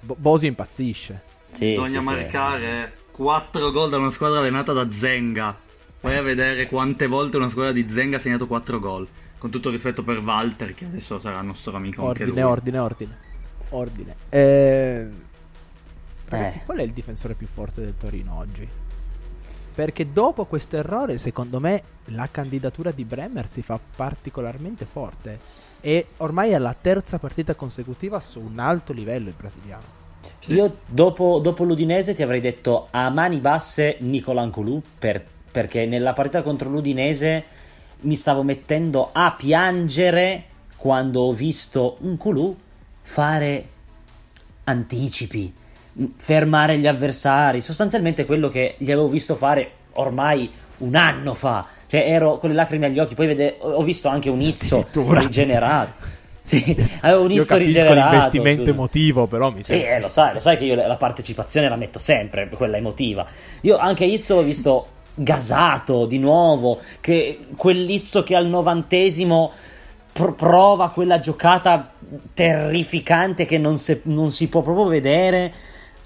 Bo- 0.01 0.17
Bosio 0.19 0.47
impazzisce. 0.49 1.23
Sì, 1.53 1.67
Bisogna 1.71 2.01
sì, 2.01 2.07
sì. 2.07 2.13
marcare 2.15 2.93
4 3.11 3.71
gol 3.73 3.91
da 3.91 3.99
una 3.99 4.11
squadra 4.11 4.39
allenata 4.39 4.73
da 4.73 4.89
Zenga. 4.91 5.59
Vai 6.01 6.17
a 6.19 6.23
vedere 6.23 6.69
quante 6.69 7.07
volte 7.09 7.37
una 7.39 7.49
squadra 7.49 7.73
di 7.73 7.89
Zenga 7.89 8.19
ha 8.19 8.21
segnato 8.21 8.47
4 8.47 8.79
gol. 8.79 9.09
Con 9.39 9.51
tutto 9.51 9.69
il 9.69 9.75
rispetto 9.75 10.03
per 10.05 10.19
Walter, 10.23 10.73
che 10.75 10.85
adesso 10.85 11.19
sarà 11.19 11.41
nostro 11.43 11.77
amico 11.77 12.07
anche 12.07 12.23
Ordine, 12.23 12.41
lui. 12.43 12.51
ordine, 12.51 12.79
ordine. 12.79 13.19
Ordine. 13.71 14.15
Eh, 14.29 15.07
Ragazzi, 16.29 16.59
Eh. 16.59 16.63
qual 16.65 16.79
è 16.79 16.83
il 16.83 16.93
difensore 16.93 17.35
più 17.35 17.47
forte 17.47 17.81
del 17.81 17.95
Torino 17.99 18.37
oggi? 18.39 18.69
Perché 19.77 20.11
dopo 20.11 20.47
questo 20.47 20.79
errore, 20.79 21.19
secondo 21.19 21.61
me, 21.61 21.83
la 22.07 22.29
candidatura 22.31 22.93
di 22.93 23.05
Bremer 23.05 23.47
si 23.47 23.61
fa 23.61 23.79
particolarmente 23.95 24.87
forte. 24.87 25.39
E 25.83 26.07
ormai 26.17 26.53
è 26.53 26.59
la 26.59 26.75
terza 26.75 27.19
partita 27.19 27.55
consecutiva 27.55 28.19
su 28.21 28.41
un 28.41 28.59
alto 28.59 28.95
livello 28.95 29.29
il 29.29 29.35
brasiliano. 29.37 29.85
Io 30.47 30.79
dopo, 30.87 31.41
dopo 31.41 31.65
l'Udinese 31.65 32.15
ti 32.15 32.23
avrei 32.23 32.41
detto 32.41 32.89
a 32.91 33.11
mani 33.11 33.37
basse 33.37 33.99
Nicola 34.01 34.47
Ncolù 34.47 34.81
per- 34.99 35.23
perché 35.51 35.85
nella 35.85 36.15
partita 36.15 36.43
contro 36.43 36.71
l'Udinese 36.71 37.45
mi 38.01 38.17
stavo 38.17 38.43
mettendo 38.43 39.11
a 39.13 39.35
piangere 39.37 40.45
quando 40.77 41.21
ho 41.21 41.33
visto 41.35 41.99
Ncolù 42.01 42.57
fare 43.03 43.69
anticipi, 44.65 45.53
fermare 46.17 46.79
gli 46.79 46.87
avversari, 46.87 47.63
sostanzialmente 47.63 48.25
quello 48.25 48.49
che 48.49 48.75
gli 48.79 48.91
avevo 48.91 49.09
visto 49.09 49.35
fare 49.37 49.71
ormai 49.95 50.51
un 50.79 50.95
anno 50.95 51.35
fa. 51.35 51.67
Cioè 51.89 52.05
ero 52.07 52.39
con 52.39 52.51
le 52.51 52.57
lacrime 52.57 52.87
agli 52.87 52.99
occhi, 52.99 53.15
poi 53.15 53.29
vede- 53.29 53.57
ho 53.61 53.83
visto 53.83 54.09
anche 54.09 54.29
un 54.29 54.41
Izzo 54.41 54.89
rigenerato. 54.95 56.15
Sì, 56.47 56.77
avevo 57.01 57.25
un 57.25 57.33
Izzo 57.33 57.57
rigenerato. 57.57 57.95
l'investimento 57.95 58.71
scusa. 58.71 58.71
emotivo, 58.71 59.27
però 59.27 59.51
mi 59.51 59.65
Sì, 59.65 59.65
sembra... 59.65 59.97
eh, 59.97 60.01
lo 60.01 60.09
sai, 60.09 60.33
lo 60.35 60.39
sai 60.41 60.57
che 60.57 60.65
io 60.65 60.77
la 60.77 60.97
partecipazione 60.97 61.69
la 61.69 61.75
metto 61.75 61.99
sempre, 61.99 62.49
quella 62.51 62.77
emotiva. 62.77 63.27
Io 63.63 63.77
anche 63.77 64.05
Izzo 64.05 64.37
l'ho 64.37 64.43
visto 64.43 64.87
gasato 65.15 66.07
di 66.07 66.19
nuovo, 66.21 66.81
che 67.01 67.47
quell'Izzo 67.57 68.23
che 68.23 68.37
al 68.37 68.47
novantesimo 68.47 69.51
pr- 70.13 70.35
prova 70.37 70.91
quella 70.91 71.19
giocata 71.19 71.93
terrificante 72.33 73.45
che 73.45 73.59
non, 73.59 73.79
se- 73.79 74.03
non 74.05 74.31
si 74.31 74.49
può 74.49 74.63
proprio 74.63 74.87
vedere 74.87 75.53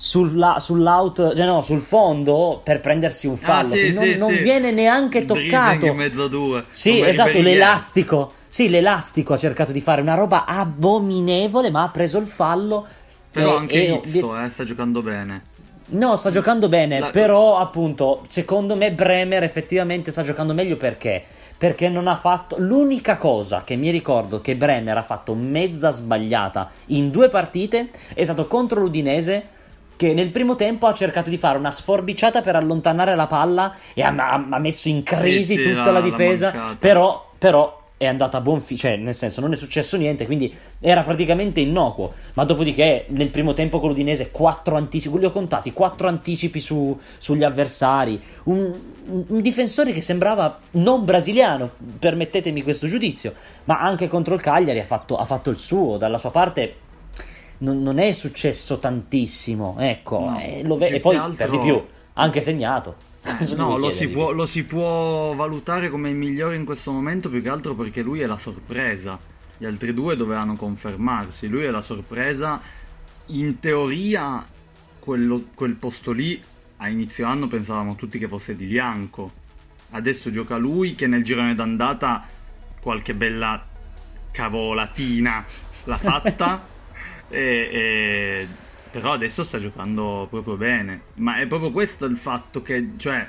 sulla- 0.03 0.59
sull'out, 0.59 1.35
cioè 1.37 1.45
no, 1.45 1.61
sul 1.61 1.81
fondo 1.81 2.63
per 2.65 2.81
prendersi 2.81 3.27
un 3.27 3.37
fallo, 3.37 3.75
Ah, 3.75 3.77
sì, 3.77 3.93
non, 3.93 4.05
sì, 4.05 4.19
non 4.19 4.29
sì. 4.31 4.39
viene 4.39 4.71
neanche 4.71 5.27
toccato. 5.27 5.85
in 5.87 5.95
mezzo 5.97 6.25
a 6.25 6.29
due. 6.29 6.65
Sì, 6.71 6.95
come 6.95 7.09
esatto, 7.11 7.41
l'elastico. 7.43 8.33
Sì, 8.49 8.71
l'elastico 8.71 9.35
ha 9.35 9.37
cercato 9.37 9.73
di 9.73 9.81
fare 9.83 10.01
una 10.01 10.15
roba 10.15 10.47
abominevole, 10.47 11.71
ma 11.71 11.83
ha 11.83 11.89
preso 11.89 12.17
il 12.17 12.27
fallo. 12.27 12.87
Però 13.31 13.53
e- 13.53 13.57
anche 13.59 13.87
e- 13.87 14.01
Izzo, 14.03 14.41
eh, 14.43 14.49
sta 14.49 14.65
giocando 14.65 15.03
bene. 15.03 15.45
No, 15.91 16.17
sta 16.17 16.31
giocando 16.31 16.69
bene, 16.71 16.99
La- 16.99 17.11
però 17.11 17.59
appunto, 17.59 18.25
secondo 18.29 18.77
me 18.77 18.93
Bremer 18.93 19.43
effettivamente 19.43 20.11
sta 20.11 20.23
giocando 20.23 20.55
meglio 20.55 20.77
perché? 20.79 21.23
Perché 21.59 21.91
non 21.91 22.07
ha 22.09 22.17
fatto 22.17 22.57
l'unica 22.59 23.19
cosa 23.19 23.65
che 23.65 23.77
mi 23.77 23.91
ricordo 23.91 24.41
che 24.41 24.57
Bremer 24.57 24.97
ha 24.97 25.03
fatto 25.03 25.35
mezza 25.35 25.91
sbagliata 25.91 26.71
in 26.87 27.11
due 27.11 27.29
partite 27.29 27.91
è 28.15 28.25
stato 28.25 28.47
contro 28.47 28.81
l'Udinese 28.81 29.59
che 30.01 30.15
nel 30.15 30.31
primo 30.31 30.57
tempo 30.57 30.87
ha 30.87 30.95
cercato 30.95 31.29
di 31.29 31.37
fare 31.37 31.59
una 31.59 31.71
sforbiciata 31.71 32.41
per 32.41 32.57
allontanare 32.57 33.15
la 33.15 33.27
palla 33.27 33.75
e 33.93 34.01
ha, 34.01 34.15
ha- 34.49 34.59
messo 34.59 34.89
in 34.89 35.03
crisi 35.03 35.57
sì, 35.57 35.63
tutta 35.63 35.91
la 35.91 35.99
l'ha 35.99 36.01
difesa, 36.01 36.75
però, 36.79 37.33
però 37.37 37.83
è 37.99 38.07
andata 38.07 38.39
a 38.39 38.41
buon 38.41 38.63
fine, 38.63 38.79
cioè 38.79 38.97
nel 38.97 39.15
senso 39.15 39.43
non 39.43 39.53
è 39.53 39.57
successo 39.57 39.99
niente, 39.99 40.25
quindi 40.25 40.57
era 40.81 41.03
praticamente 41.03 41.61
innocuo, 41.61 42.15
ma 42.33 42.45
dopodiché 42.45 43.05
nel 43.09 43.29
primo 43.29 43.53
tempo 43.53 43.79
con 43.79 43.91
l'Udinese 43.91 44.31
quattro 44.31 44.77
anticipi, 44.77 45.19
li 45.19 45.27
ho 45.27 45.33
contati, 45.33 45.75
quattro 45.75 46.09
anticipi 46.09 46.61
su- 46.61 46.99
sugli 47.19 47.45
avversari, 47.45 48.19
un, 48.45 48.73
un- 49.05 49.25
un 49.29 49.41
difensore 49.43 49.93
che 49.93 50.01
sembrava 50.01 50.61
non 50.71 51.05
brasiliano, 51.05 51.73
permettetemi 51.99 52.63
questo 52.63 52.87
giudizio, 52.87 53.35
ma 53.65 53.81
anche 53.81 54.09
contro 54.09 54.35
il 54.35 54.41
Cagliari 54.41 54.81
ha 54.81 54.85
fatto, 54.87 55.19
ha 55.19 55.27
fatto 55.27 55.51
il 55.51 55.59
suo, 55.59 55.99
dalla 55.99 56.17
sua 56.17 56.31
parte 56.31 56.89
non, 57.61 57.83
non 57.83 57.99
è 57.99 58.13
successo 58.13 58.79
tantissimo, 58.79 59.77
ecco, 59.79 60.21
No, 60.21 60.41
e, 60.41 60.63
lo 60.63 60.77
ve- 60.77 60.89
e 60.89 61.01
poi 61.01 61.17
altro- 61.17 61.37
per 61.37 61.51
di 61.51 61.59
più, 61.59 61.83
anche 62.15 62.41
segnato. 62.41 62.97
Eh, 63.23 63.55
no, 63.55 63.77
lo 63.77 63.91
si, 63.91 64.09
può, 64.09 64.31
lo 64.31 64.47
si 64.47 64.65
può 64.65 65.35
valutare 65.35 65.91
come 65.91 66.09
il 66.09 66.17
migliore 66.17 66.57
in 66.57 66.65
questo 66.65 66.91
momento 66.91 67.29
più 67.29 67.43
che 67.43 67.49
altro 67.51 67.75
perché 67.75 68.01
lui 68.03 68.21
è 68.21 68.27
la 68.27 68.39
sorpresa. 68.39 69.19
Gli 69.59 69.67
altri 69.67 69.93
due 69.93 70.17
dovevano 70.17 70.57
confermarsi. 70.57 71.47
Lui 71.49 71.65
è 71.65 71.71
la 71.71 71.83
sorpresa. 71.83 72.59
In 73.27 73.59
teoria, 73.61 74.47
quello- 74.99 75.45
quel 75.55 75.75
posto 75.75 76.13
lì 76.13 76.43
a 76.79 76.89
inizio 76.89 77.27
anno 77.27 77.47
pensavamo 77.47 77.95
tutti 77.95 78.19
che 78.19 78.27
fosse 78.27 78.57
di 78.57 78.67
Lianco. 78.67 79.31
Adesso 79.91 80.31
gioca 80.31 80.57
lui 80.57 80.95
che 80.95 81.07
nel 81.07 81.23
girone 81.23 81.55
d'andata 81.55 82.25
qualche 82.81 83.13
bella 83.13 83.63
cavolatina 84.33 85.45
l'ha 85.85 85.99
fatta. 85.99 86.69
e, 87.31 87.71
e- 87.73 88.49
però 88.91 89.13
adesso 89.13 89.45
sta 89.45 89.59
giocando 89.59 90.27
proprio 90.29 90.57
bene. 90.57 91.03
Ma 91.15 91.39
è 91.39 91.47
proprio 91.47 91.71
questo 91.71 92.05
il 92.05 92.17
fatto 92.17 92.61
che, 92.61 92.91
cioè, 92.97 93.27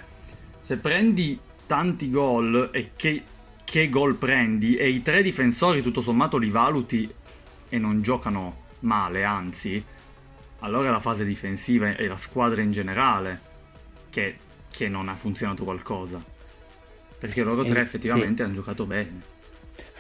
se 0.59 0.77
prendi 0.77 1.39
tanti 1.67 2.09
gol 2.09 2.69
e 2.73 2.91
che, 2.95 3.23
che 3.63 3.87
gol 3.87 4.15
prendi 4.15 4.75
e 4.75 4.89
i 4.89 5.01
tre 5.01 5.21
difensori 5.21 5.81
tutto 5.81 6.01
sommato 6.01 6.37
li 6.37 6.49
valuti 6.49 7.09
e 7.69 7.77
non 7.77 8.01
giocano 8.01 8.65
male, 8.79 9.23
anzi, 9.23 9.83
allora 10.59 10.89
la 10.89 10.99
fase 10.99 11.23
difensiva 11.23 11.95
e 11.95 12.07
la 12.07 12.17
squadra 12.17 12.61
in 12.61 12.71
generale 12.71 13.39
che, 14.09 14.35
che 14.69 14.89
non 14.89 15.07
ha 15.09 15.15
funzionato 15.15 15.63
qualcosa. 15.63 16.21
Perché 17.19 17.43
loro 17.43 17.63
tre 17.63 17.79
Eh, 17.79 17.83
effettivamente 17.83 18.41
hanno 18.41 18.53
giocato 18.53 18.85
bene. 18.87 19.21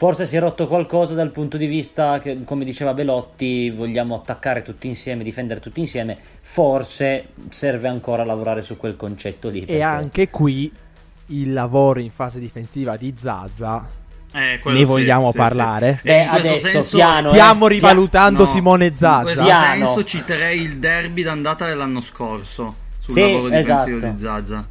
Forse 0.01 0.25
si 0.25 0.35
è 0.35 0.39
rotto 0.39 0.65
qualcosa 0.67 1.13
dal 1.13 1.29
punto 1.29 1.57
di 1.57 1.67
vista 1.67 2.17
che, 2.17 2.43
come 2.43 2.65
diceva 2.65 2.91
Belotti, 2.95 3.69
vogliamo 3.69 4.15
attaccare 4.15 4.63
tutti 4.63 4.87
insieme, 4.87 5.23
difendere 5.23 5.59
tutti 5.59 5.79
insieme. 5.79 6.17
Forse 6.41 7.27
serve 7.49 7.87
ancora 7.87 8.23
lavorare 8.23 8.63
su 8.63 8.77
quel 8.77 8.95
concetto 8.95 9.49
lì. 9.49 9.59
E 9.61 9.65
perché- 9.65 9.81
anche 9.83 10.29
qui 10.31 10.71
il 11.27 11.53
lavoro 11.53 11.99
in 11.99 12.09
fase 12.09 12.39
difensiva 12.39 12.97
di 12.97 13.13
Zaza. 13.15 13.87
Eh, 14.33 14.59
Ne 14.63 14.75
sì, 14.77 14.83
vogliamo 14.85 15.29
sì, 15.29 15.37
parlare? 15.37 15.99
sì. 16.01 16.07
Beh, 16.07 16.17
E 16.19 16.23
in 16.23 16.29
questo 16.29 16.47
adesso, 16.47 16.67
senso- 16.67 16.97
piano, 16.97 17.27
eh. 17.27 17.31
Stiamo 17.33 17.59
Pia- 17.67 17.75
rivalutando 17.75 18.39
No, 18.39 18.45
Simone 18.45 18.85
In 18.85 18.89
questo 18.97 19.05
Zaza. 19.07 19.43
Piano. 19.43 19.85
senso 19.85 20.03
citerei 20.03 20.61
il 20.61 20.79
derby 20.79 21.21
d'andata 21.21 21.67
dell'anno 21.67 22.01
scorso 22.01 22.73
sul 22.97 23.13
Sì, 23.13 23.21
lavoro 23.21 23.49
difensivo 23.49 23.97
esatto. 23.97 24.13
di 24.13 24.19
Zaza. 24.19 24.65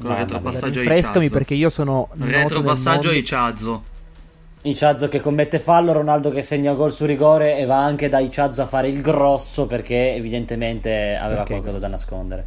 Con 0.00 0.16
retropassaggio 0.16 0.80
Chazzo. 0.82 1.30
perché 1.30 1.54
io 1.54 1.68
sono 1.70 2.08
Retropassaggio 2.18 3.10
Chazzo. 3.22 3.84
Iciazzo 4.62 5.08
che 5.08 5.20
commette 5.20 5.58
fallo, 5.58 5.92
Ronaldo 5.92 6.30
che 6.30 6.42
segna 6.42 6.74
gol 6.74 6.92
su 6.92 7.06
rigore 7.06 7.56
e 7.56 7.64
va 7.64 7.82
anche 7.82 8.08
da 8.10 8.18
Iciazzo 8.18 8.62
a 8.62 8.66
fare 8.66 8.88
il 8.88 9.00
grosso 9.00 9.66
perché 9.66 10.14
evidentemente 10.14 11.16
aveva 11.16 11.42
Ok. 11.42 11.46
qualcosa 11.48 11.78
da 11.78 11.88
nascondere. 11.88 12.46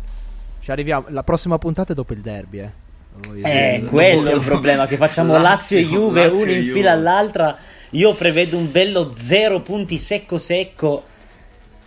Ci 0.60 0.72
arriviamo. 0.72 1.06
La 1.10 1.24
prossima 1.24 1.58
puntata 1.58 1.92
è 1.92 1.96
dopo 1.96 2.14
il 2.14 2.20
derby, 2.22 2.60
eh. 2.60 2.70
Eh, 3.44 3.78
dire. 3.78 3.84
quello 3.90 4.30
è 4.30 4.34
il 4.34 4.42
problema, 4.42 4.86
che 4.88 4.98
facciamo 4.98 5.38
Lazio, 5.42 5.78
e 5.78 5.84
Juve, 5.86 6.28
Lazio 6.28 6.44
uno 6.44 6.52
in 6.52 6.72
fila 6.72 6.92
all'altra. 6.92 7.58
Io 7.92 8.14
prevedo 8.16 8.58
un 8.58 8.72
bello 8.72 9.14
zero 9.16 9.62
punti 9.62 9.98
secco 9.98 10.38
secco. 10.38 11.04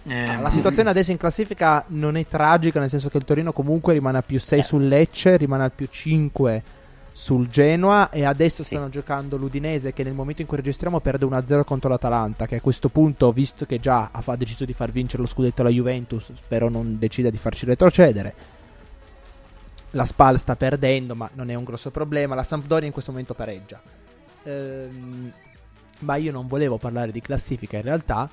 Eh, 0.08 0.40
La 0.40 0.50
situazione 0.50 0.88
adesso 0.90 1.10
in 1.10 1.16
classifica 1.16 1.84
non 1.88 2.16
è 2.16 2.26
tragica, 2.28 2.78
nel 2.78 2.88
senso 2.90 3.08
che 3.08 3.16
il 3.16 3.24
Torino 3.24 3.52
comunque 3.52 3.92
rimane 3.92 4.18
a 4.18 4.22
più 4.22 4.38
6 4.38 4.62
sul 4.62 4.86
Lecce, 4.86 5.36
rimane 5.36 5.64
al 5.64 5.72
più 5.72 5.88
5 5.90 6.62
sul 7.10 7.48
Genoa 7.48 8.10
e 8.10 8.24
adesso 8.24 8.62
Sì. 8.62 8.74
stanno 8.74 8.88
giocando 8.90 9.36
l'Udinese 9.36 9.92
che 9.92 10.04
nel 10.04 10.12
momento 10.12 10.42
in 10.42 10.46
cui 10.46 10.58
registriamo 10.58 11.00
perde 11.00 11.24
1-0 11.24 11.64
contro 11.64 11.88
l'Atalanta, 11.88 12.46
che 12.46 12.56
a 12.56 12.60
questo 12.60 12.88
punto, 12.88 13.32
visto 13.32 13.64
che 13.66 13.80
già 13.80 14.10
ha 14.12 14.20
fa- 14.20 14.36
deciso 14.36 14.64
di 14.64 14.74
far 14.74 14.92
vincere 14.92 15.22
lo 15.22 15.28
scudetto 15.28 15.62
alla 15.62 15.70
Juventus, 15.70 16.30
spero 16.34 16.68
non 16.68 16.98
decida 16.98 17.30
di 17.30 17.38
farci 17.38 17.64
retrocedere. 17.66 18.34
La 19.92 20.04
Spal 20.04 20.38
sta 20.38 20.56
perdendo, 20.56 21.14
ma 21.14 21.28
non 21.34 21.48
è 21.50 21.54
un 21.54 21.64
grosso 21.64 21.90
problema. 21.90 22.34
La 22.34 22.42
Sampdoria 22.42 22.86
in 22.86 22.92
questo 22.92 23.10
momento 23.12 23.32
pareggia. 23.34 23.80
Ehm, 24.42 25.32
ma 26.00 26.16
io 26.16 26.30
non 26.32 26.46
volevo 26.46 26.76
parlare 26.76 27.10
di 27.12 27.20
classifica 27.22 27.76
in 27.78 27.82
realtà. 27.82 28.28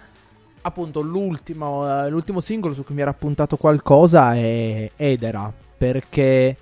Appunto, 0.65 1.02
l'ultimo, 1.02 1.88
eh, 1.88 2.10
l'ultimo 2.10 2.39
singolo 2.39 2.73
su 2.73 2.84
cui 2.84 2.95
mi 2.95 3.02
era 3.02 3.12
appuntato 3.12 3.58
qualcosa 3.58 4.34
è 4.34 4.89
Edera. 4.95 5.54
Perché 5.78 6.58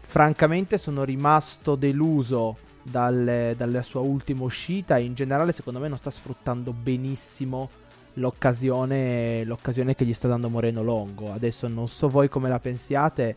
francamente 0.00 0.78
sono 0.78 1.04
rimasto 1.04 1.74
deluso 1.74 2.56
dalle, 2.82 3.54
dalla 3.56 3.82
sua 3.82 4.00
ultima 4.00 4.44
uscita 4.44 4.96
in 4.96 5.14
generale 5.14 5.52
secondo 5.52 5.78
me 5.78 5.88
non 5.88 5.98
sta 5.98 6.08
sfruttando 6.08 6.72
benissimo 6.72 7.68
l'occasione, 8.14 9.44
l'occasione 9.44 9.94
che 9.94 10.04
gli 10.04 10.14
sta 10.14 10.28
dando 10.28 10.48
Moreno 10.48 10.82
Longo. 10.82 11.32
Adesso 11.32 11.68
non 11.68 11.88
so 11.88 12.08
voi 12.08 12.28
come 12.28 12.48
la 12.48 12.58
pensiate, 12.58 13.36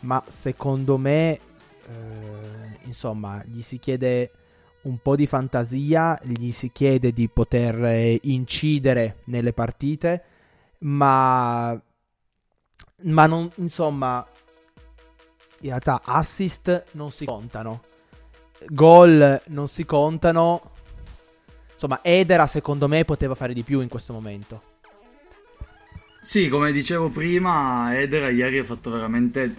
ma 0.00 0.22
secondo 0.26 0.96
me, 0.96 1.32
eh, 1.86 2.78
insomma, 2.84 3.42
gli 3.44 3.62
si 3.62 3.78
chiede 3.78 4.30
un 4.82 4.98
po' 4.98 5.16
di 5.16 5.26
fantasia, 5.26 6.18
gli 6.22 6.52
si 6.52 6.70
chiede 6.72 7.12
di 7.12 7.28
poter 7.28 7.84
eh, 7.84 8.18
incidere 8.22 9.18
nelle 9.24 9.52
partite, 9.52 10.24
ma, 10.80 11.80
ma 13.02 13.26
non, 13.26 13.50
insomma, 13.56 14.26
in 15.60 15.68
realtà 15.68 16.02
assist 16.04 16.84
non 16.92 17.10
si 17.10 17.24
contano, 17.24 17.82
gol 18.68 19.40
non 19.48 19.68
si 19.68 19.84
contano. 19.84 20.70
Insomma, 21.72 22.00
Edera 22.02 22.46
secondo 22.46 22.86
me 22.86 23.04
poteva 23.04 23.34
fare 23.34 23.52
di 23.52 23.62
più 23.64 23.80
in 23.80 23.88
questo 23.88 24.12
momento. 24.12 24.70
Sì, 26.20 26.48
come 26.48 26.70
dicevo 26.70 27.10
prima, 27.10 27.98
Edera 27.98 28.30
ieri 28.30 28.58
ha 28.58 28.64
fatto 28.64 28.90
veramente, 28.90 29.52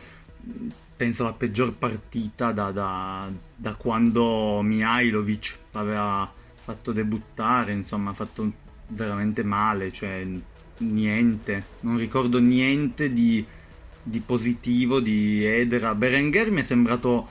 penso, 1.03 1.23
la 1.25 1.33
peggior 1.33 1.73
partita 1.73 2.53
da, 2.53 2.71
da, 2.71 3.29
da 3.57 3.75
quando 3.75 4.61
Mihailovic 4.61 5.59
l'aveva 5.71 6.31
fatto 6.53 6.93
debuttare, 6.93 7.73
insomma, 7.73 8.11
ha 8.11 8.13
fatto 8.13 8.49
veramente 8.87 9.43
male, 9.43 9.91
cioè 9.91 10.25
niente, 10.77 11.65
non 11.81 11.97
ricordo 11.97 12.39
niente 12.39 13.11
di, 13.11 13.45
di 14.01 14.19
positivo 14.21 15.01
di 15.01 15.43
Edera. 15.43 15.93
Berenguer 15.93 16.51
mi 16.51 16.61
è 16.61 16.63
sembrato 16.63 17.27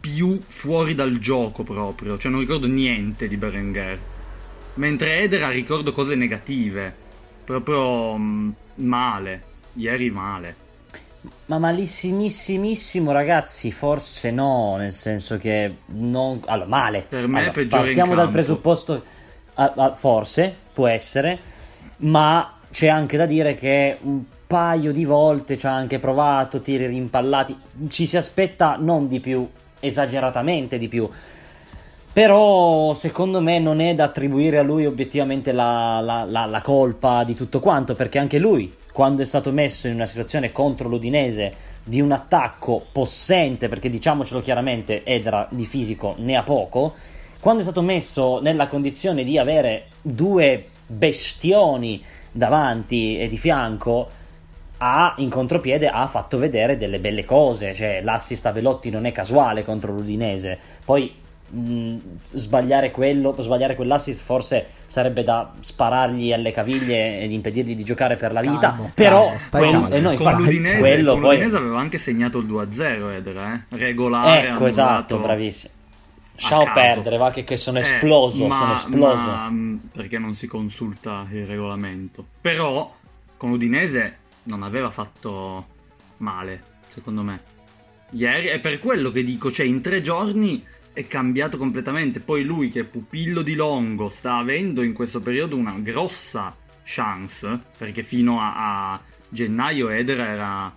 più 0.00 0.40
fuori 0.46 0.94
dal 0.94 1.18
gioco 1.18 1.64
proprio, 1.64 2.16
cioè 2.16 2.30
non 2.30 2.40
ricordo 2.40 2.66
niente 2.66 3.28
di 3.28 3.36
Berenguer. 3.36 4.00
Mentre 4.74 5.18
Edera 5.18 5.50
ricordo 5.50 5.92
cose 5.92 6.14
negative, 6.14 6.96
proprio 7.44 8.16
mh, 8.16 8.54
male, 8.76 9.44
ieri 9.74 10.10
male. 10.10 10.61
Ma 11.46 11.58
malissimissimo 11.58 13.12
ragazzi, 13.12 13.70
forse 13.70 14.30
no, 14.32 14.76
nel 14.76 14.92
senso 14.92 15.38
che 15.38 15.76
non... 15.86 16.40
Allora, 16.46 16.68
male. 16.68 17.06
Per 17.08 17.26
me 17.28 17.36
allora, 17.38 17.50
è 17.52 17.54
peggiore 17.54 17.82
Partiamo 17.84 18.14
dal 18.14 18.30
presupposto... 18.30 19.04
ah, 19.54 19.72
ah, 19.76 19.92
forse, 19.92 20.54
può 20.72 20.88
essere, 20.88 21.38
ma 21.98 22.58
c'è 22.70 22.88
anche 22.88 23.16
da 23.16 23.26
dire 23.26 23.54
che 23.54 23.98
un 24.02 24.22
paio 24.46 24.90
di 24.92 25.04
volte 25.04 25.56
ci 25.56 25.66
ha 25.66 25.72
anche 25.74 25.98
provato, 26.00 26.60
tiri 26.60 26.86
rimpallati, 26.86 27.56
ci 27.88 28.06
si 28.06 28.16
aspetta 28.16 28.76
non 28.78 29.06
di 29.06 29.20
più, 29.20 29.48
esageratamente 29.78 30.76
di 30.76 30.88
più. 30.88 31.08
Però 32.12 32.92
secondo 32.94 33.40
me 33.40 33.58
non 33.58 33.80
è 33.80 33.94
da 33.94 34.04
attribuire 34.04 34.58
a 34.58 34.62
lui 34.62 34.84
obiettivamente 34.84 35.52
la, 35.52 36.00
la- 36.00 36.24
la- 36.24 36.44
la 36.46 36.60
colpa 36.60 37.24
di 37.24 37.34
tutto 37.34 37.58
quanto, 37.60 37.94
perché 37.94 38.18
anche 38.18 38.38
lui, 38.38 38.70
quando 38.92 39.22
è 39.22 39.24
stato 39.24 39.50
messo 39.50 39.88
in 39.88 39.94
una 39.94 40.06
situazione 40.06 40.52
contro 40.52 40.88
l'Udinese 40.88 41.70
di 41.82 42.00
un 42.00 42.12
attacco 42.12 42.84
possente, 42.92 43.68
perché 43.68 43.90
diciamocelo 43.90 44.40
chiaramente, 44.40 45.02
Edra 45.04 45.48
di 45.50 45.64
fisico 45.64 46.14
ne 46.18 46.36
ha 46.36 46.42
poco, 46.42 46.94
quando 47.40 47.60
è 47.60 47.64
stato 47.64 47.82
messo 47.82 48.40
nella 48.40 48.68
condizione 48.68 49.24
di 49.24 49.36
avere 49.38 49.86
due 50.00 50.66
bestioni 50.86 52.02
davanti 52.30 53.18
e 53.18 53.28
di 53.28 53.36
fianco, 53.36 54.08
ha 54.78 55.14
in 55.18 55.30
contropiede 55.30 55.88
ha 55.88 56.06
fatto 56.06 56.38
vedere 56.38 56.76
delle 56.76 56.98
belle 56.98 57.24
cose, 57.24 57.74
cioè 57.74 58.00
l'assist 58.02 58.46
a 58.46 58.52
Velotti 58.52 58.90
non 58.90 59.06
è 59.06 59.12
casuale 59.12 59.64
contro 59.64 59.92
l'Udinese. 59.92 60.58
Poi 60.84 61.14
mh, 61.52 61.96
sbagliare 62.32 62.90
quello, 62.90 63.34
sbagliare 63.38 63.74
quell'assist 63.76 64.22
forse 64.22 64.66
sarebbe 64.86 65.22
da 65.24 65.52
sparargli 65.60 66.32
alle 66.32 66.52
caviglie 66.52 67.20
ed 67.20 67.32
impedirgli 67.32 67.74
di 67.74 67.84
giocare 67.84 68.16
per 68.16 68.32
la 68.32 68.40
vita, 68.40 68.58
Calmo, 68.72 68.90
però 68.94 69.26
calmo, 69.50 69.88
quel- 69.88 69.90
calmo. 70.00 70.10
e 70.10 70.16
con 70.16 70.32
l'Udinese, 70.36 70.78
quello 70.78 71.12
con 71.12 71.20
poi 71.22 71.30
l'Udinese 71.30 71.56
aveva 71.56 71.78
anche 71.78 71.98
segnato 71.98 72.38
il 72.38 72.46
2-0 72.46 73.10
Edera, 73.14 73.54
eh? 73.54 73.76
regolare. 73.76 74.48
Ecco, 74.48 74.66
esatto, 74.66 75.18
bravissimo. 75.18 75.72
Lasciamo 76.34 76.64
caso. 76.64 76.80
perdere, 76.80 77.16
va 77.18 77.30
che, 77.30 77.44
che 77.44 77.56
sono 77.56 77.78
Eh, 77.78 77.82
esploso, 77.82 78.46
ma- 78.46 78.56
sono 78.58 78.72
esploso. 78.74 79.14
ma, 79.26 79.48
mh, 79.48 79.80
perché 79.92 80.18
non 80.18 80.34
si 80.34 80.46
consulta 80.46 81.26
il 81.30 81.46
regolamento. 81.46 82.26
Però 82.40 82.92
con 83.36 83.50
l'Udinese 83.50 84.16
non 84.44 84.62
aveva 84.62 84.90
fatto 84.90 85.66
male, 86.18 86.62
secondo 86.88 87.22
me. 87.22 87.40
Ieri 88.10 88.48
è 88.48 88.58
per 88.58 88.78
quello 88.80 89.10
che 89.10 89.22
dico, 89.22 89.52
cioè 89.52 89.64
in 89.66 89.80
tre 89.80 90.00
giorni 90.02 90.62
è 90.92 91.06
cambiato 91.06 91.56
completamente. 91.56 92.20
Poi 92.20 92.44
lui 92.44 92.68
che 92.68 92.80
è 92.80 92.84
pupillo 92.84 93.42
di 93.42 93.54
Longo 93.54 94.08
sta 94.08 94.36
avendo 94.36 94.82
in 94.82 94.92
questo 94.92 95.20
periodo 95.20 95.56
una 95.56 95.78
grossa 95.78 96.56
chance, 96.84 97.60
perché 97.78 98.02
fino 98.02 98.40
a, 98.40 98.92
a 98.92 99.00
gennaio 99.28 99.88
Edera 99.88 100.26
era 100.26 100.76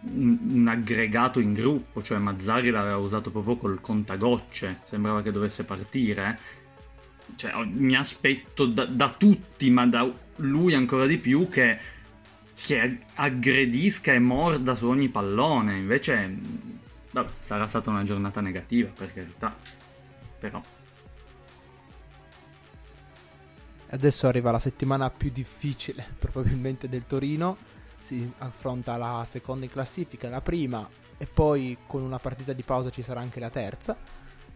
un, 0.00 0.38
un 0.50 0.68
aggregato 0.68 1.40
in 1.40 1.52
gruppo, 1.52 2.02
cioè 2.02 2.18
Mazzari 2.18 2.70
l'aveva 2.70 2.96
usato 2.96 3.30
proprio 3.30 3.56
col 3.56 3.80
contagocce, 3.80 4.80
sembrava 4.84 5.22
che 5.22 5.30
dovesse 5.30 5.64
partire. 5.64 6.38
Cioè, 7.36 7.52
mi 7.64 7.94
aspetto 7.94 8.66
da, 8.66 8.84
da 8.86 9.14
tutti, 9.16 9.70
ma 9.70 9.86
da 9.86 10.10
lui 10.36 10.74
ancora 10.74 11.06
di 11.06 11.18
più, 11.18 11.48
che, 11.48 11.78
che 12.54 12.98
aggredisca 13.14 14.12
e 14.12 14.18
morda 14.18 14.74
su 14.74 14.86
ogni 14.86 15.08
pallone. 15.08 15.76
Invece, 15.76 16.36
vabbè, 17.12 17.32
sarà 17.38 17.66
stata 17.66 17.90
una 17.90 18.02
giornata 18.04 18.40
negativa, 18.40 18.90
per 18.90 19.12
carità. 19.12 19.56
Però, 20.38 20.60
Adesso 23.90 24.26
arriva 24.26 24.50
la 24.50 24.58
settimana 24.58 25.10
più 25.10 25.30
difficile 25.30 26.06
probabilmente 26.18 26.88
del 26.88 27.06
Torino. 27.06 27.56
Si 28.00 28.32
affronta 28.38 28.96
la 28.96 29.24
seconda 29.26 29.64
in 29.64 29.70
classifica, 29.70 30.28
la 30.28 30.40
prima 30.40 30.88
e 31.16 31.26
poi 31.26 31.76
con 31.86 32.02
una 32.02 32.18
partita 32.18 32.52
di 32.52 32.62
pausa 32.62 32.90
ci 32.90 33.02
sarà 33.02 33.20
anche 33.20 33.40
la 33.40 33.50
terza. 33.50 33.96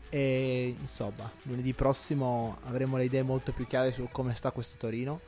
E 0.09 0.77
insomma, 0.79 1.31
lunedì 1.45 1.73
prossimo 1.75 2.59
avremo 2.65 2.97
le 2.99 3.05
idee 3.05 3.23
molto 3.23 3.53
più 3.53 3.67
chiare 3.67 3.93
su 3.93 4.09
come 4.13 4.35
sta 4.35 4.51
questo 4.53 4.77
Torino. 4.79 5.21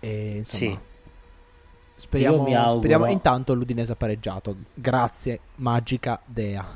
E 0.00 0.36
insomma, 0.38 0.80
Sì. 0.80 0.89
Speriamo, 2.00 2.36
Io 2.36 2.42
mi 2.42 2.54
auguro- 2.56 2.78
speriamo. 2.78 3.06
Intanto 3.06 3.54
l'Udinese 3.54 3.92
ha 3.92 3.96
pareggiato. 3.96 4.56
Grazie, 4.74 5.40
magica 5.56 6.20
Dea. 6.24 6.66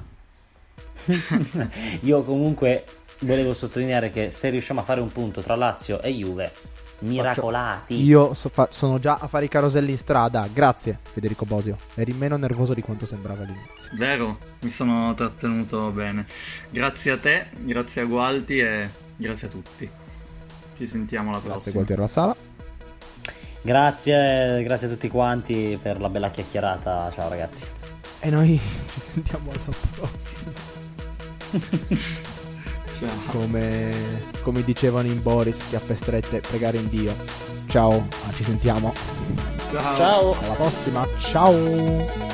Io 2.00 2.22
comunque 2.22 2.84
volevo 3.20 3.52
sottolineare 3.54 4.10
che 4.10 4.30
se 4.30 4.48
riusciamo 4.50 4.80
a 4.80 4.84
fare 4.84 5.00
un 5.00 5.10
punto 5.10 5.40
tra 5.40 5.54
Lazio 5.56 6.00
e 6.00 6.10
Juve, 6.10 6.52
miracolati. 7.00 7.94
Io 8.02 8.34
so- 8.34 8.48
fa- 8.48 8.68
sono 8.70 8.98
già 8.98 9.18
a 9.20 9.26
fare 9.26 9.46
i 9.46 9.48
caroselli 9.48 9.90
in 9.92 9.98
strada. 9.98 10.48
Grazie, 10.52 10.98
Federico 11.12 11.44
Bosio. 11.44 11.76
Eri 11.94 12.12
meno 12.12 12.36
nervoso 12.36 12.74
di 12.74 12.82
quanto 12.82 13.06
sembrava 13.06 13.42
all'inizio. 13.42 13.90
vero, 13.96 14.38
mi 14.62 14.70
sono 14.70 15.14
trattenuto 15.14 15.90
bene. 15.90 16.26
Grazie 16.70 17.10
a 17.12 17.18
te, 17.18 17.46
grazie 17.60 18.02
a 18.02 18.04
Gualti 18.04 18.58
e 18.58 18.88
grazie 19.16 19.48
a 19.48 19.50
tutti. 19.50 19.90
Ci 20.76 20.86
sentiamo 20.86 21.30
la 21.30 21.36
Grazie, 21.38 21.50
prossima. 21.50 21.74
Gualtiero 21.74 22.02
La 22.02 22.08
Sala. 22.08 22.36
Grazie, 23.64 24.62
grazie 24.62 24.88
a 24.88 24.90
tutti 24.90 25.08
quanti 25.08 25.78
per 25.80 25.98
la 25.98 26.10
bella 26.10 26.28
chiacchierata. 26.28 27.10
Ciao 27.10 27.30
ragazzi. 27.30 27.64
E 28.20 28.28
noi 28.28 28.60
ci 28.92 29.00
sentiamo 29.00 29.50
alla 29.50 29.74
prossima. 29.96 30.52
Ciao. 32.98 33.08
Come, 33.26 34.20
come 34.42 34.62
dicevano 34.64 35.08
in 35.08 35.22
Boris, 35.22 35.66
chiappe 35.70 35.94
strette, 35.94 36.40
pregare 36.40 36.76
in 36.76 36.88
Dio. 36.90 37.16
Ciao, 37.66 38.06
ci 38.34 38.42
sentiamo. 38.42 38.92
Ciao. 39.70 39.96
Ciao. 39.96 40.38
Alla 40.40 40.54
prossima. 40.54 41.08
Ciao. 41.18 42.33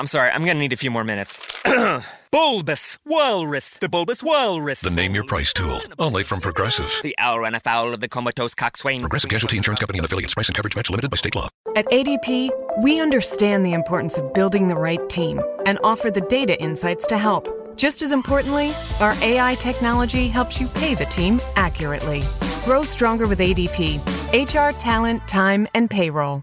I'm 0.00 0.06
sorry, 0.06 0.30
I'm 0.30 0.46
gonna 0.46 0.58
need 0.58 0.72
a 0.72 0.78
few 0.78 0.90
more 0.90 1.04
minutes. 1.04 1.38
bulbous 2.32 2.96
Walrus, 3.04 3.72
the 3.72 3.88
Bulbous 3.90 4.22
Walrus. 4.22 4.80
The 4.80 4.88
Name 4.88 5.14
Your 5.14 5.24
Price 5.24 5.52
tool. 5.52 5.78
Only 5.98 6.22
from 6.22 6.40
Progressive. 6.40 6.90
The 7.02 7.14
owl 7.18 7.40
ran 7.40 7.54
afoul 7.54 7.92
of 7.92 8.00
the 8.00 8.08
comatose 8.08 8.54
coxswain. 8.54 9.02
Progressive 9.02 9.28
Casualty 9.28 9.58
Insurance 9.58 9.78
Company 9.78 9.98
and 9.98 10.06
affiliates. 10.06 10.32
Price 10.32 10.48
and 10.48 10.56
coverage 10.56 10.74
match 10.74 10.88
limited 10.88 11.10
by 11.10 11.18
state 11.18 11.34
law. 11.34 11.50
At 11.76 11.84
ADP, 11.90 12.48
we 12.82 12.98
understand 12.98 13.66
the 13.66 13.74
importance 13.74 14.16
of 14.16 14.32
building 14.32 14.68
the 14.68 14.74
right 14.74 15.06
team 15.10 15.42
and 15.66 15.78
offer 15.84 16.10
the 16.10 16.22
data 16.22 16.58
insights 16.58 17.06
to 17.08 17.18
help. 17.18 17.76
Just 17.76 18.00
as 18.00 18.10
importantly, 18.10 18.72
our 19.00 19.12
AI 19.20 19.54
technology 19.56 20.28
helps 20.28 20.62
you 20.62 20.68
pay 20.68 20.94
the 20.94 21.04
team 21.06 21.42
accurately. 21.56 22.22
Grow 22.64 22.84
stronger 22.84 23.28
with 23.28 23.38
ADP 23.38 24.00
HR, 24.32 24.74
talent, 24.78 25.28
time, 25.28 25.68
and 25.74 25.90
payroll. 25.90 26.42